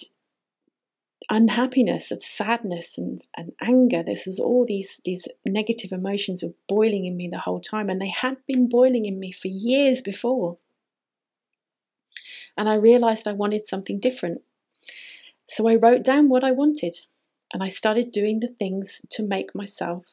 unhappiness, 1.32 2.12
of 2.12 2.24
sadness 2.24 2.96
and, 3.00 3.24
and 3.36 3.54
anger. 3.60 4.04
This 4.04 4.28
was 4.28 4.40
all 4.40 4.68
these 4.68 5.02
these 5.04 5.28
negative 5.48 5.92
emotions 5.92 6.44
were 6.44 6.54
boiling 6.70 7.06
in 7.06 7.18
me 7.18 7.28
the 7.28 7.40
whole 7.40 7.60
time, 7.60 7.90
and 7.90 8.00
they 8.00 8.14
had 8.16 8.38
been 8.46 8.70
boiling 8.70 9.08
in 9.08 9.20
me 9.20 9.32
for 9.32 9.48
years 9.48 10.00
before. 10.00 10.60
And 12.56 12.70
I 12.70 12.76
realized 12.76 13.28
I 13.28 13.34
wanted 13.34 13.68
something 13.68 14.00
different. 14.00 14.42
So 15.50 15.68
I 15.68 15.74
wrote 15.74 16.04
down 16.04 16.30
what 16.30 16.44
I 16.44 16.52
wanted, 16.52 16.96
and 17.52 17.64
I 17.64 17.68
started 17.70 18.12
doing 18.12 18.42
the 18.42 18.54
things 18.60 19.02
to 19.14 19.24
make 19.24 19.56
myself 19.56 20.06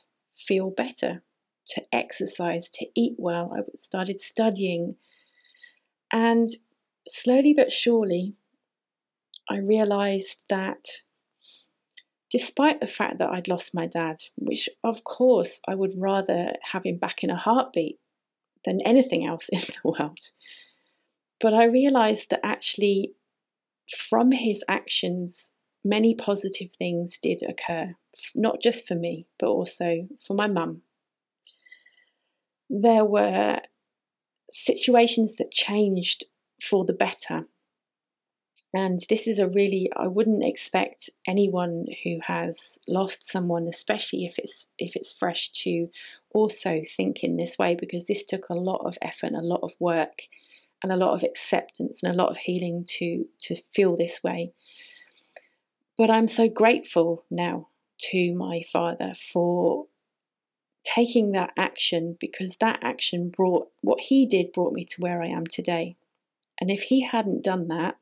feel 0.46 0.70
better, 0.70 1.22
to 1.66 1.82
exercise, 1.92 2.68
to 2.70 2.86
eat 2.94 3.14
well. 3.18 3.52
I 3.56 3.62
started 3.76 4.20
studying, 4.20 4.96
and 6.12 6.48
slowly 7.08 7.54
but 7.54 7.72
surely, 7.72 8.34
I 9.48 9.58
realized 9.58 10.44
that 10.48 10.86
despite 12.30 12.80
the 12.80 12.86
fact 12.86 13.18
that 13.18 13.30
I'd 13.30 13.48
lost 13.48 13.74
my 13.74 13.86
dad, 13.86 14.16
which 14.36 14.68
of 14.82 15.04
course 15.04 15.60
I 15.68 15.74
would 15.74 15.92
rather 15.96 16.52
have 16.72 16.84
him 16.84 16.96
back 16.98 17.22
in 17.22 17.30
a 17.30 17.36
heartbeat 17.36 17.98
than 18.64 18.80
anything 18.80 19.24
else 19.26 19.48
in 19.52 19.60
the 19.60 19.90
world, 19.90 20.18
but 21.40 21.54
I 21.54 21.64
realized 21.64 22.30
that 22.30 22.40
actually 22.42 23.14
from 23.96 24.32
his 24.32 24.62
actions, 24.68 25.50
many 25.84 26.14
positive 26.14 26.70
things 26.78 27.18
did 27.20 27.42
occur, 27.48 27.94
not 28.34 28.62
just 28.62 28.86
for 28.86 28.94
me, 28.94 29.26
but 29.38 29.48
also 29.48 30.08
for 30.26 30.34
my 30.34 30.46
mum. 30.46 30.82
There 32.70 33.04
were 33.04 33.60
situations 34.52 35.36
that 35.36 35.50
changed 35.50 36.24
for 36.62 36.84
the 36.84 36.92
better 36.92 37.46
and 38.74 38.98
this 39.08 39.28
is 39.28 39.38
a 39.38 39.46
really 39.46 39.88
I 39.96 40.08
wouldn't 40.08 40.42
expect 40.42 41.08
anyone 41.28 41.86
who 42.02 42.18
has 42.26 42.76
lost 42.88 43.24
someone, 43.24 43.68
especially 43.68 44.24
if 44.26 44.34
it's 44.36 44.66
if 44.78 44.96
it's 44.96 45.12
fresh, 45.12 45.50
to 45.62 45.88
also 46.34 46.82
think 46.96 47.22
in 47.22 47.36
this 47.36 47.56
way 47.56 47.76
because 47.76 48.04
this 48.06 48.24
took 48.24 48.48
a 48.48 48.54
lot 48.54 48.84
of 48.84 48.98
effort 49.00 49.28
and 49.28 49.36
a 49.36 49.42
lot 49.42 49.60
of 49.62 49.70
work 49.78 50.22
and 50.82 50.90
a 50.90 50.96
lot 50.96 51.14
of 51.14 51.22
acceptance 51.22 52.02
and 52.02 52.12
a 52.12 52.16
lot 52.16 52.30
of 52.30 52.36
healing 52.36 52.84
to 52.98 53.24
to 53.42 53.56
feel 53.72 53.96
this 53.96 54.20
way. 54.24 54.52
But 55.96 56.10
I'm 56.10 56.28
so 56.28 56.48
grateful 56.48 57.24
now 57.30 57.68
to 58.10 58.34
my 58.34 58.64
father 58.72 59.14
for 59.32 59.86
taking 60.84 61.32
that 61.32 61.50
action 61.56 62.16
because 62.20 62.56
that 62.60 62.80
action 62.82 63.30
brought 63.30 63.68
what 63.80 64.00
he 64.00 64.26
did 64.26 64.52
brought 64.52 64.72
me 64.72 64.84
to 64.84 65.00
where 65.00 65.22
I 65.22 65.28
am 65.28 65.46
today. 65.46 65.96
And 66.60 66.70
if 66.70 66.82
he 66.82 67.02
hadn't 67.02 67.42
done 67.42 67.68
that, 67.68 67.96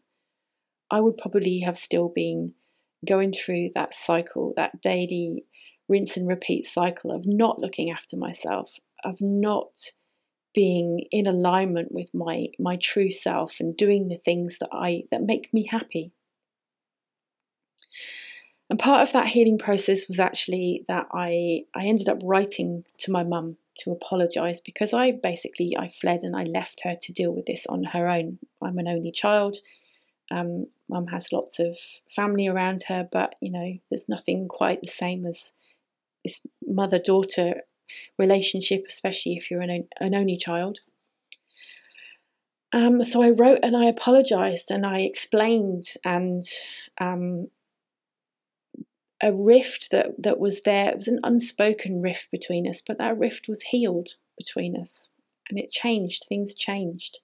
I 0.90 1.00
would 1.00 1.16
probably 1.16 1.60
have 1.60 1.78
still 1.78 2.08
been 2.08 2.54
going 3.06 3.32
through 3.32 3.70
that 3.74 3.94
cycle, 3.94 4.52
that 4.56 4.80
daily 4.80 5.44
rinse 5.88 6.16
and 6.16 6.28
repeat 6.28 6.66
cycle 6.66 7.10
of 7.10 7.22
not 7.24 7.58
looking 7.58 7.90
after 7.90 8.16
myself, 8.16 8.70
of 9.04 9.16
not 9.20 9.72
being 10.54 11.06
in 11.10 11.26
alignment 11.26 11.90
with 11.92 12.08
my 12.12 12.48
my 12.58 12.76
true 12.76 13.10
self 13.10 13.56
and 13.58 13.76
doing 13.76 14.08
the 14.08 14.20
things 14.24 14.56
that 14.60 14.68
I 14.72 15.04
that 15.10 15.22
make 15.22 15.52
me 15.52 15.66
happy. 15.70 16.12
And 18.72 18.78
part 18.78 19.06
of 19.06 19.12
that 19.12 19.26
healing 19.26 19.58
process 19.58 20.08
was 20.08 20.18
actually 20.18 20.86
that 20.88 21.06
I, 21.12 21.64
I 21.74 21.84
ended 21.84 22.08
up 22.08 22.20
writing 22.22 22.84
to 23.00 23.10
my 23.10 23.22
mum 23.22 23.58
to 23.80 23.90
apologize 23.90 24.62
because 24.62 24.94
I 24.94 25.10
basically 25.10 25.76
I 25.78 25.90
fled 26.00 26.22
and 26.22 26.34
I 26.34 26.44
left 26.44 26.80
her 26.84 26.94
to 26.94 27.12
deal 27.12 27.32
with 27.32 27.44
this 27.44 27.66
on 27.68 27.84
her 27.84 28.08
own. 28.08 28.38
I'm 28.62 28.78
an 28.78 28.88
only 28.88 29.12
child. 29.12 29.58
Um, 30.30 30.68
mum 30.88 31.06
has 31.08 31.34
lots 31.34 31.58
of 31.58 31.76
family 32.16 32.48
around 32.48 32.84
her, 32.88 33.06
but 33.12 33.34
you 33.42 33.50
know, 33.50 33.74
there's 33.90 34.08
nothing 34.08 34.48
quite 34.48 34.80
the 34.80 34.86
same 34.86 35.26
as 35.26 35.52
this 36.24 36.40
mother 36.66 36.98
daughter 36.98 37.56
relationship, 38.18 38.86
especially 38.88 39.34
if 39.34 39.50
you're 39.50 39.60
an, 39.60 39.86
an 40.00 40.14
only 40.14 40.38
child. 40.38 40.78
Um, 42.72 43.04
so 43.04 43.22
I 43.22 43.32
wrote 43.32 43.58
and 43.62 43.76
I 43.76 43.84
apologized 43.84 44.70
and 44.70 44.86
I 44.86 45.00
explained 45.00 45.88
and 46.06 46.42
um, 46.98 47.48
a 49.22 49.32
rift 49.32 49.90
that, 49.92 50.08
that 50.18 50.38
was 50.38 50.60
there. 50.62 50.90
It 50.90 50.96
was 50.96 51.08
an 51.08 51.20
unspoken 51.22 52.02
rift 52.02 52.26
between 52.30 52.68
us, 52.68 52.82
but 52.84 52.98
that 52.98 53.18
rift 53.18 53.46
was 53.48 53.62
healed 53.62 54.10
between 54.36 54.76
us 54.76 55.10
and 55.48 55.58
it 55.58 55.70
changed. 55.70 56.26
Things 56.28 56.54
changed. 56.54 57.18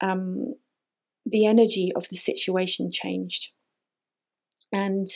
Um, 0.00 0.54
the 1.24 1.46
energy 1.46 1.92
of 1.96 2.06
the 2.08 2.16
situation 2.16 2.92
changed. 2.92 3.48
And 4.72 5.08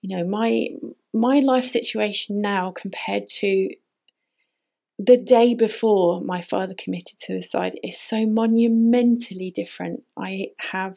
you 0.00 0.16
know, 0.16 0.24
my 0.24 0.68
my 1.12 1.40
life 1.40 1.66
situation 1.66 2.40
now 2.40 2.72
compared 2.72 3.26
to 3.26 3.70
the 4.98 5.16
day 5.16 5.54
before 5.54 6.20
my 6.20 6.40
father 6.40 6.74
committed 6.78 7.20
suicide 7.20 7.78
is 7.82 7.98
so 7.98 8.26
monumentally 8.26 9.50
different. 9.50 10.02
I 10.16 10.48
have 10.58 10.96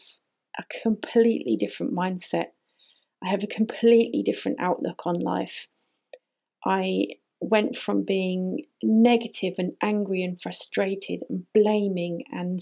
a 0.58 0.64
completely 0.84 1.56
different 1.56 1.94
mindset. 1.94 2.48
I 3.24 3.30
have 3.30 3.44
a 3.44 3.48
completely 3.48 4.24
different 4.24 4.60
outlook 4.60 5.06
on 5.06 5.20
life. 5.20 5.68
I 6.66 7.08
went 7.40 7.76
from 7.76 8.04
being 8.04 8.66
negative 8.84 9.56
and 9.58 9.74
angry 9.82 10.24
and 10.24 10.42
frustrated 10.42 11.24
and 11.30 11.46
blaming 11.54 12.24
and 12.32 12.60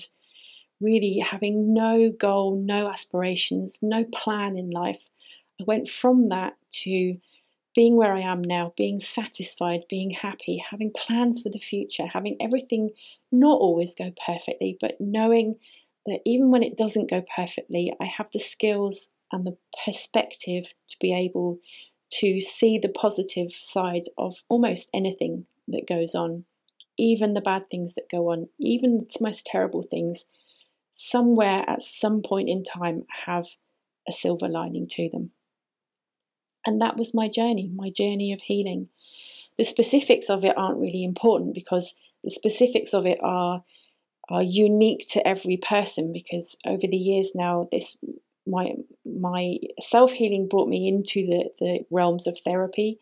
really 0.82 1.20
having 1.20 1.74
no 1.74 2.12
goal, 2.12 2.56
no 2.58 2.90
aspirations, 2.90 3.80
no 3.82 4.06
plan 4.14 4.58
in 4.58 4.70
life. 4.70 5.02
I 5.60 5.64
went 5.66 5.90
from 5.90 6.30
that 6.30 6.54
to 6.84 7.18
being 7.74 7.98
where 7.98 8.14
I 8.14 8.22
am 8.22 8.42
now, 8.42 8.74
being 8.78 9.00
satisfied, 9.00 9.82
being 9.90 10.12
happy, 10.12 10.64
having 10.70 10.92
plans 10.96 11.42
for 11.42 11.50
the 11.50 11.60
future, 11.60 12.06
having 12.08 12.38
everything 12.40 12.92
not 13.32 13.60
always 13.60 13.96
go 13.96 14.14
perfectly, 14.26 14.78
but 14.80 15.00
knowing 15.00 15.56
that 16.06 16.22
even 16.26 16.52
when 16.52 16.64
it 16.64 16.78
doesn't 16.78 17.10
go 17.10 17.24
perfectly, 17.36 17.94
I 18.00 18.06
have 18.06 18.28
the 18.32 18.40
skills 18.40 19.08
and 19.32 19.46
the 19.46 19.58
perspective 19.86 20.66
to 20.90 20.96
be 21.00 21.14
able 21.14 21.60
to 22.12 22.40
see 22.42 22.78
the 22.78 22.90
positive 22.90 23.52
side 23.52 24.10
of 24.18 24.36
almost 24.50 24.90
anything 24.94 25.46
that 25.68 25.88
goes 25.88 26.14
on, 26.14 26.46
even 26.98 27.34
the 27.34 27.42
bad 27.42 27.64
things 27.70 27.94
that 27.96 28.10
go 28.12 28.30
on, 28.30 28.48
even 28.60 29.00
the 29.00 29.18
most 29.20 29.46
terrible 29.46 29.84
things, 29.90 30.24
somewhere 30.96 31.64
at 31.68 31.82
some 31.82 32.22
point 32.22 32.50
in 32.50 32.64
time 32.64 33.04
have 33.26 33.46
a 34.08 34.12
silver 34.12 34.48
lining 34.48 34.88
to 34.88 35.10
them. 35.12 35.32
And 36.66 36.82
that 36.82 36.98
was 36.98 37.14
my 37.14 37.28
journey, 37.28 37.70
my 37.74 37.90
journey 37.90 38.34
of 38.34 38.42
healing. 38.42 38.90
The 39.58 39.66
specifics 39.66 40.30
of 40.30 40.44
it 40.44 40.58
aren't 40.58 40.80
really 40.80 41.04
important 41.04 41.54
because 41.54 41.94
the 42.24 42.32
specifics 42.32 42.94
of 42.94 43.06
it 43.06 43.20
are 43.22 43.64
are 44.28 44.42
unique 44.42 45.08
to 45.08 45.26
every 45.28 45.56
person 45.58 46.12
because 46.12 46.56
over 46.66 46.88
the 46.90 46.98
years 46.98 47.30
now 47.36 47.68
this 47.72 47.96
my 48.48 48.74
my 49.06 49.58
self 49.80 50.12
healing 50.12 50.48
brought 50.48 50.70
me 50.70 50.88
into 50.88 51.26
the, 51.26 51.50
the 51.60 51.80
realms 51.90 52.28
of 52.28 52.38
therapy. 52.44 53.00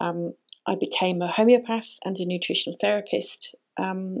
Um, 0.00 0.34
I 0.66 0.74
became 0.76 1.22
a 1.22 1.30
homeopath 1.30 1.88
and 2.04 2.16
a 2.18 2.24
nutritional 2.24 2.78
therapist. 2.80 3.54
Um, 3.76 4.20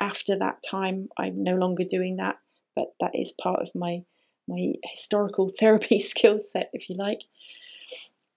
after 0.00 0.38
that 0.38 0.62
time, 0.68 1.08
I'm 1.18 1.42
no 1.42 1.56
longer 1.56 1.84
doing 1.84 2.16
that, 2.16 2.36
but 2.74 2.94
that 3.00 3.14
is 3.14 3.32
part 3.32 3.60
of 3.60 3.68
my 3.74 4.04
my 4.48 4.74
historical 4.84 5.52
therapy 5.58 5.98
skill 6.12 6.38
set, 6.38 6.70
if 6.72 6.88
you 6.88 6.96
like 6.96 7.22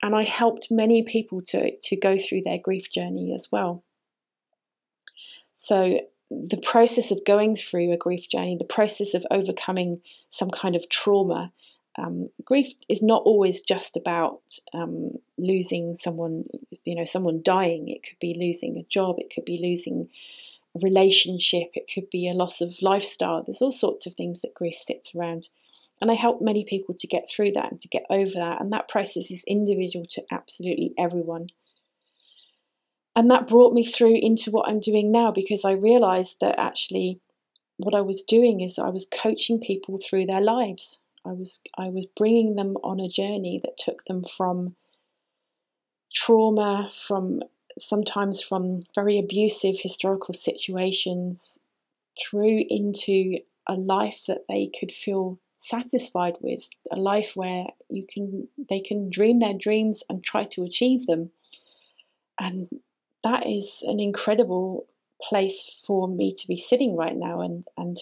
and 0.02 0.16
I 0.16 0.24
helped 0.24 0.72
many 0.72 1.04
people 1.04 1.42
to, 1.48 1.78
to 1.78 1.96
go 1.96 2.18
through 2.18 2.44
their 2.44 2.58
grief 2.58 2.90
journey 2.92 3.34
as 3.34 3.52
well. 3.52 3.84
So, 5.56 6.00
the 6.30 6.62
process 6.64 7.12
of 7.12 7.26
going 7.26 7.56
through 7.56 7.92
a 7.92 7.98
grief 7.98 8.30
journey, 8.30 8.56
the 8.58 8.66
process 8.66 9.14
of 9.14 9.26
overcoming 9.32 10.02
some 10.32 10.52
kind 10.52 10.76
of 10.76 10.88
trauma, 10.90 11.52
um, 11.98 12.30
grief 12.46 12.74
is 12.88 13.02
not 13.02 13.24
always 13.24 13.62
just 13.62 13.98
about 13.98 14.42
um, 14.74 15.12
losing 15.38 15.98
someone, 16.00 16.46
you 16.86 16.96
know, 16.96 17.06
someone 17.06 17.42
dying. 17.44 17.90
It 17.90 18.04
could 18.04 18.20
be 18.20 18.36
losing 18.40 18.78
a 18.78 18.88
job, 18.90 19.16
it 19.18 19.34
could 19.34 19.46
be 19.46 19.60
losing 19.62 20.08
a 20.76 20.80
relationship, 20.80 21.72
it 21.74 21.90
could 21.94 22.10
be 22.10 22.30
a 22.30 22.34
loss 22.34 22.62
of 22.62 22.76
lifestyle. 22.82 23.44
There's 23.44 23.62
all 23.62 23.72
sorts 23.72 24.06
of 24.06 24.14
things 24.14 24.42
that 24.42 24.54
grief 24.54 24.78
sits 24.78 25.14
around. 25.16 25.50
And 26.02 26.10
I 26.10 26.14
help 26.14 26.42
many 26.42 26.64
people 26.64 26.96
to 26.96 27.08
get 27.08 27.30
through 27.30 27.54
that 27.54 27.72
and 27.72 27.82
to 27.82 27.88
get 27.90 28.06
over 28.10 28.32
that. 28.36 28.62
And 28.62 28.72
that 28.72 28.88
process 28.88 29.30
is 29.30 29.44
individual 29.46 30.06
to 30.12 30.24
absolutely 30.32 30.94
everyone. 30.98 31.50
And 33.16 33.30
that 33.32 33.48
brought 33.48 33.74
me 33.74 33.86
through 33.86 34.16
into 34.16 34.52
what 34.52 34.70
I'm 34.70 34.80
doing 34.80 35.12
now 35.12 35.32
because 35.32 35.66
I 35.66 35.72
realized 35.72 36.36
that 36.42 36.56
actually 36.58 37.20
what 37.78 37.96
I 37.96 38.02
was 38.02 38.24
doing 38.24 38.62
is 38.62 38.78
I 38.78 38.90
was 38.90 39.08
coaching 39.12 39.60
people 39.60 39.98
through 39.98 40.26
their 40.26 40.42
lives. 40.42 40.98
I 41.26 41.32
was 41.32 41.60
I 41.78 41.90
was 41.90 42.06
bringing 42.18 42.56
them 42.56 42.78
on 42.84 43.00
a 43.00 43.10
journey 43.10 43.60
that 43.64 43.78
took 43.78 44.06
them 44.06 44.24
from 44.38 44.76
trauma, 46.14 46.92
from 47.08 47.42
sometimes 47.78 48.42
from 48.42 48.82
very 48.96 49.20
abusive 49.20 49.76
historical 49.80 50.34
situations 50.34 51.58
through 52.20 52.64
into 52.70 53.40
a 53.68 53.76
life 53.76 54.20
that 54.28 54.46
they 54.48 54.70
could 54.80 54.92
feel 54.92 55.40
satisfied 55.58 56.36
with 56.42 56.62
a 56.92 56.96
life 56.96 57.34
where 57.36 57.66
you 57.90 58.06
can 58.12 58.48
they 58.70 58.80
can 58.80 59.10
dream 59.10 59.40
their 59.40 59.54
dreams 59.54 60.04
and 60.10 60.24
try 60.24 60.46
to 60.46 60.64
achieve 60.64 61.06
them 61.06 61.32
and 62.40 62.70
that 63.24 63.48
is 63.48 63.80
an 63.84 64.00
incredible 64.00 64.88
place 65.22 65.76
for 65.86 66.08
me 66.08 66.34
to 66.34 66.48
be 66.48 66.58
sitting 66.58 66.96
right 66.96 67.16
now 67.16 67.42
and 67.42 67.66
and 67.78 67.98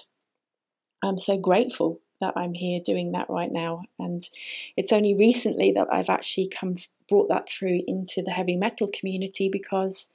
I'm 1.04 1.20
so 1.20 1.38
grateful 1.38 2.00
that 2.22 2.34
I'm 2.36 2.54
here 2.54 2.80
doing 2.84 3.12
that 3.12 3.30
right 3.30 3.52
now 3.52 3.84
and 4.00 4.28
it's 4.76 4.92
only 4.92 5.16
recently 5.16 5.74
that 5.74 5.88
I've 5.92 6.10
actually 6.10 6.50
come 6.50 6.78
brought 7.10 7.30
that 7.30 7.50
through 7.50 7.82
into 7.88 8.22
the 8.22 8.32
heavy 8.32 8.56
metal 8.56 8.90
community 8.94 9.50
because 9.52 10.08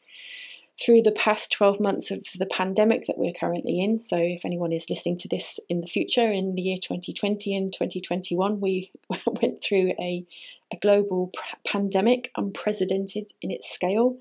through 0.81 1.03
the 1.03 1.12
past 1.12 1.53
12 1.53 1.81
months 1.81 2.11
of 2.11 2.25
the 2.38 2.47
pandemic 2.47 3.07
that 3.07 3.19
we're 3.19 3.33
currently 3.33 3.81
in. 3.81 3.99
So, 3.99 4.17
if 4.17 4.45
anyone 4.45 4.73
is 4.73 4.88
listening 4.88 5.19
to 5.19 5.29
this 5.29 5.61
in 5.69 5.81
the 5.81 5.87
future, 5.87 6.33
in 6.33 6.55
the 6.55 6.62
year 6.62 6.79
2020 6.79 7.55
and 7.55 7.73
2021, 7.73 8.61
we 8.61 8.91
went 9.43 9.62
through 9.62 9.93
a, 10.01 10.25
a 10.73 10.77
global 10.81 11.31
pandemic, 11.67 12.31
unprecedented 12.37 13.31
in 13.43 13.51
its 13.51 13.71
scale, 13.71 14.17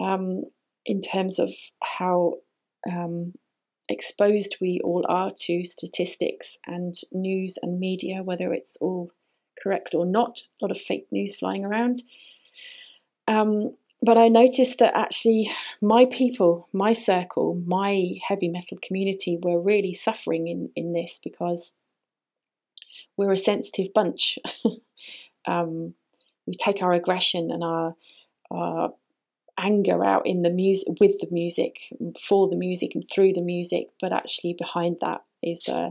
um, 0.00 0.44
in 0.84 1.02
terms 1.02 1.38
of 1.38 1.52
how 1.82 2.34
um, 2.90 3.32
exposed 3.88 4.56
we 4.60 4.80
all 4.82 5.04
are 5.08 5.30
to 5.30 5.64
statistics 5.64 6.56
and 6.66 6.94
news 7.12 7.56
and 7.62 7.78
media, 7.78 8.22
whether 8.22 8.52
it's 8.52 8.76
all 8.80 9.10
correct 9.62 9.94
or 9.94 10.06
not, 10.06 10.40
a 10.60 10.64
lot 10.64 10.70
of 10.70 10.80
fake 10.80 11.06
news 11.10 11.36
flying 11.36 11.64
around. 11.64 12.02
Um, 13.28 13.74
but 14.02 14.18
I 14.18 14.28
noticed 14.28 14.78
that 14.78 14.96
actually 14.96 15.50
my 15.80 16.04
people, 16.06 16.68
my 16.72 16.92
circle, 16.92 17.60
my 17.66 18.14
heavy 18.26 18.48
metal 18.48 18.78
community 18.82 19.38
were 19.40 19.60
really 19.60 19.94
suffering 19.94 20.48
in, 20.48 20.70
in 20.76 20.92
this 20.92 21.18
because 21.22 21.72
we're 23.16 23.32
a 23.32 23.38
sensitive 23.38 23.92
bunch. 23.94 24.38
um, 25.46 25.94
we 26.46 26.54
take 26.54 26.82
our 26.82 26.92
aggression 26.92 27.50
and 27.50 27.64
our, 27.64 27.94
our 28.50 28.92
anger 29.58 30.04
out 30.04 30.26
in 30.26 30.42
the 30.42 30.50
music 30.50 30.88
with 31.00 31.18
the 31.20 31.28
music, 31.30 31.76
for 32.28 32.48
the 32.48 32.56
music 32.56 32.92
and 32.94 33.04
through 33.12 33.32
the 33.32 33.40
music, 33.40 33.86
but 34.00 34.12
actually 34.12 34.54
behind 34.58 34.96
that 35.00 35.22
is 35.42 35.68
uh, 35.68 35.90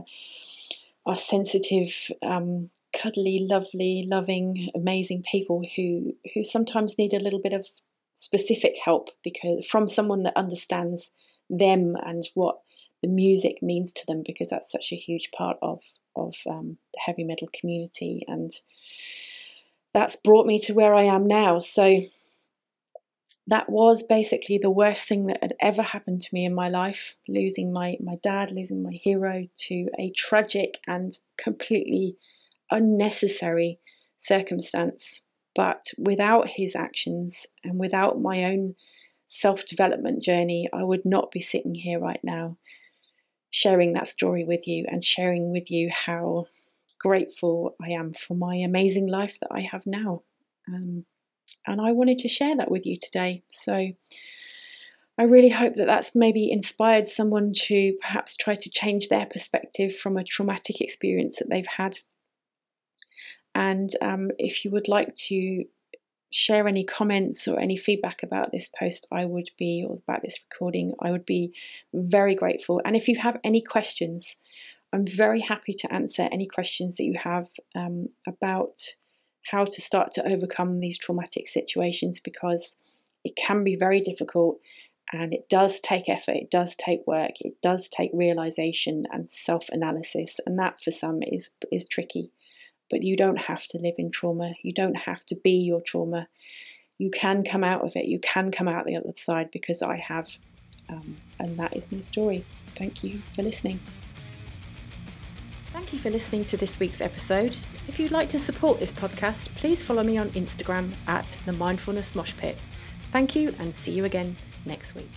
our 1.04 1.16
sensitive, 1.16 1.92
um, 2.22 2.70
cuddly, 3.00 3.46
lovely, 3.48 4.06
loving, 4.08 4.70
amazing 4.74 5.22
people 5.30 5.62
who 5.76 6.14
who 6.34 6.44
sometimes 6.44 6.98
need 6.98 7.12
a 7.12 7.20
little 7.22 7.40
bit 7.40 7.52
of 7.52 7.66
specific 8.14 8.74
help 8.82 9.10
because 9.22 9.66
from 9.66 9.88
someone 9.88 10.22
that 10.22 10.36
understands 10.36 11.10
them 11.50 11.94
and 12.04 12.28
what 12.34 12.60
the 13.02 13.08
music 13.08 13.62
means 13.62 13.92
to 13.92 14.02
them 14.06 14.22
because 14.26 14.48
that's 14.48 14.72
such 14.72 14.90
a 14.90 14.96
huge 14.96 15.30
part 15.36 15.58
of 15.62 15.80
of 16.16 16.34
um, 16.48 16.78
the 16.94 17.00
heavy 17.04 17.24
metal 17.24 17.48
community 17.60 18.24
and 18.26 18.52
that's 19.96 20.16
brought 20.16 20.46
me 20.46 20.58
to 20.58 20.74
where 20.74 20.94
I 20.94 21.04
am 21.04 21.26
now. 21.26 21.58
So 21.58 22.02
that 23.48 23.70
was 23.70 24.02
basically 24.02 24.58
the 24.58 24.70
worst 24.70 25.06
thing 25.06 25.26
that 25.26 25.38
had 25.40 25.54
ever 25.60 25.82
happened 25.82 26.20
to 26.20 26.28
me 26.32 26.44
in 26.44 26.54
my 26.54 26.68
life 26.68 27.14
losing 27.28 27.72
my 27.72 27.96
my 28.00 28.16
dad 28.22 28.50
losing 28.50 28.82
my 28.82 28.92
hero 28.92 29.46
to 29.68 29.88
a 29.98 30.10
tragic 30.16 30.78
and 30.86 31.18
completely 31.38 32.16
unnecessary 32.70 33.78
circumstance. 34.18 35.20
But 35.54 35.86
without 35.96 36.48
his 36.48 36.76
actions 36.76 37.46
and 37.64 37.78
without 37.78 38.20
my 38.20 38.44
own 38.44 38.74
self 39.28 39.64
development 39.64 40.22
journey, 40.22 40.68
I 40.72 40.82
would 40.82 41.04
not 41.04 41.30
be 41.30 41.40
sitting 41.40 41.74
here 41.74 41.98
right 41.98 42.20
now 42.22 42.58
sharing 43.50 43.94
that 43.94 44.08
story 44.08 44.44
with 44.44 44.66
you 44.66 44.84
and 44.88 45.04
sharing 45.04 45.50
with 45.50 45.70
you 45.70 45.88
how 45.90 46.46
grateful 46.98 47.74
I 47.82 47.90
am 47.90 48.12
for 48.12 48.34
my 48.34 48.56
amazing 48.56 49.06
life 49.06 49.34
that 49.40 49.50
I 49.50 49.60
have 49.60 49.86
now. 49.86 50.22
Um, 50.68 51.06
and 51.66 51.80
I 51.80 51.92
wanted 51.92 52.18
to 52.18 52.28
share 52.28 52.56
that 52.56 52.70
with 52.70 52.86
you 52.86 52.96
today. 52.96 53.42
So 53.50 53.72
I 55.18 55.22
really 55.22 55.48
hope 55.48 55.76
that 55.76 55.86
that's 55.86 56.14
maybe 56.14 56.50
inspired 56.50 57.08
someone 57.08 57.52
to 57.66 57.96
perhaps 58.00 58.36
try 58.36 58.54
to 58.54 58.70
change 58.70 59.08
their 59.08 59.26
perspective 59.26 59.96
from 59.96 60.16
a 60.16 60.24
traumatic 60.24 60.80
experience 60.80 61.36
that 61.38 61.48
they've 61.48 61.66
had 61.66 61.98
and 63.56 63.90
um, 64.02 64.30
if 64.38 64.66
you 64.66 64.70
would 64.72 64.86
like 64.86 65.14
to 65.28 65.64
share 66.30 66.68
any 66.68 66.84
comments 66.84 67.48
or 67.48 67.58
any 67.58 67.78
feedback 67.78 68.22
about 68.22 68.52
this 68.52 68.68
post, 68.78 69.06
I 69.10 69.24
would 69.24 69.48
be, 69.58 69.82
or 69.88 69.98
about 70.06 70.20
this 70.20 70.38
recording, 70.50 70.92
I 71.00 71.10
would 71.10 71.24
be 71.24 71.54
very 71.94 72.34
grateful. 72.34 72.82
And 72.84 72.94
if 72.94 73.08
you 73.08 73.18
have 73.18 73.38
any 73.42 73.62
questions, 73.62 74.36
I'm 74.92 75.06
very 75.06 75.40
happy 75.40 75.72
to 75.72 75.90
answer 75.90 76.28
any 76.30 76.46
questions 76.46 76.96
that 76.96 77.04
you 77.04 77.18
have 77.18 77.48
um, 77.74 78.10
about 78.28 78.78
how 79.50 79.64
to 79.64 79.80
start 79.80 80.12
to 80.12 80.26
overcome 80.26 80.80
these 80.80 80.98
traumatic 80.98 81.48
situations 81.48 82.20
because 82.20 82.76
it 83.24 83.36
can 83.36 83.64
be 83.64 83.76
very 83.76 84.00
difficult 84.00 84.58
and 85.12 85.32
it 85.32 85.48
does 85.48 85.78
take 85.80 86.08
effort, 86.08 86.34
it 86.34 86.50
does 86.50 86.74
take 86.76 87.06
work, 87.06 87.32
it 87.40 87.54
does 87.62 87.88
take 87.88 88.10
realization 88.12 89.04
and 89.12 89.30
self 89.30 89.68
analysis, 89.70 90.40
and 90.46 90.58
that 90.58 90.80
for 90.82 90.90
some 90.90 91.20
is, 91.22 91.48
is 91.70 91.86
tricky. 91.86 92.32
But 92.90 93.02
you 93.02 93.16
don't 93.16 93.38
have 93.38 93.64
to 93.68 93.78
live 93.78 93.94
in 93.98 94.10
trauma. 94.10 94.52
You 94.62 94.72
don't 94.72 94.96
have 94.96 95.24
to 95.26 95.36
be 95.36 95.52
your 95.52 95.80
trauma. 95.80 96.28
You 96.98 97.10
can 97.10 97.44
come 97.44 97.64
out 97.64 97.84
of 97.84 97.92
it. 97.94 98.06
You 98.06 98.20
can 98.20 98.50
come 98.50 98.68
out 98.68 98.86
the 98.86 98.96
other 98.96 99.12
side 99.16 99.50
because 99.52 99.82
I 99.82 99.96
have. 99.96 100.28
Um, 100.88 101.16
and 101.40 101.58
that 101.58 101.76
is 101.76 101.90
my 101.90 102.00
story. 102.00 102.44
Thank 102.76 103.02
you 103.02 103.20
for 103.34 103.42
listening. 103.42 103.80
Thank 105.76 105.92
you 105.92 105.98
for 105.98 106.08
listening 106.08 106.46
to 106.46 106.56
this 106.56 106.80
week's 106.80 107.02
episode. 107.02 107.54
If 107.86 108.00
you'd 108.00 108.10
like 108.10 108.30
to 108.30 108.38
support 108.38 108.80
this 108.80 108.92
podcast, 108.92 109.54
please 109.56 109.82
follow 109.82 110.02
me 110.02 110.16
on 110.16 110.30
Instagram 110.30 110.94
at 111.06 111.26
the 111.44 111.52
Mindfulness 111.52 112.14
Mosh 112.14 112.32
Pit. 112.38 112.56
Thank 113.12 113.36
you 113.36 113.54
and 113.58 113.76
see 113.76 113.90
you 113.90 114.06
again 114.06 114.34
next 114.64 114.94
week. 114.94 115.10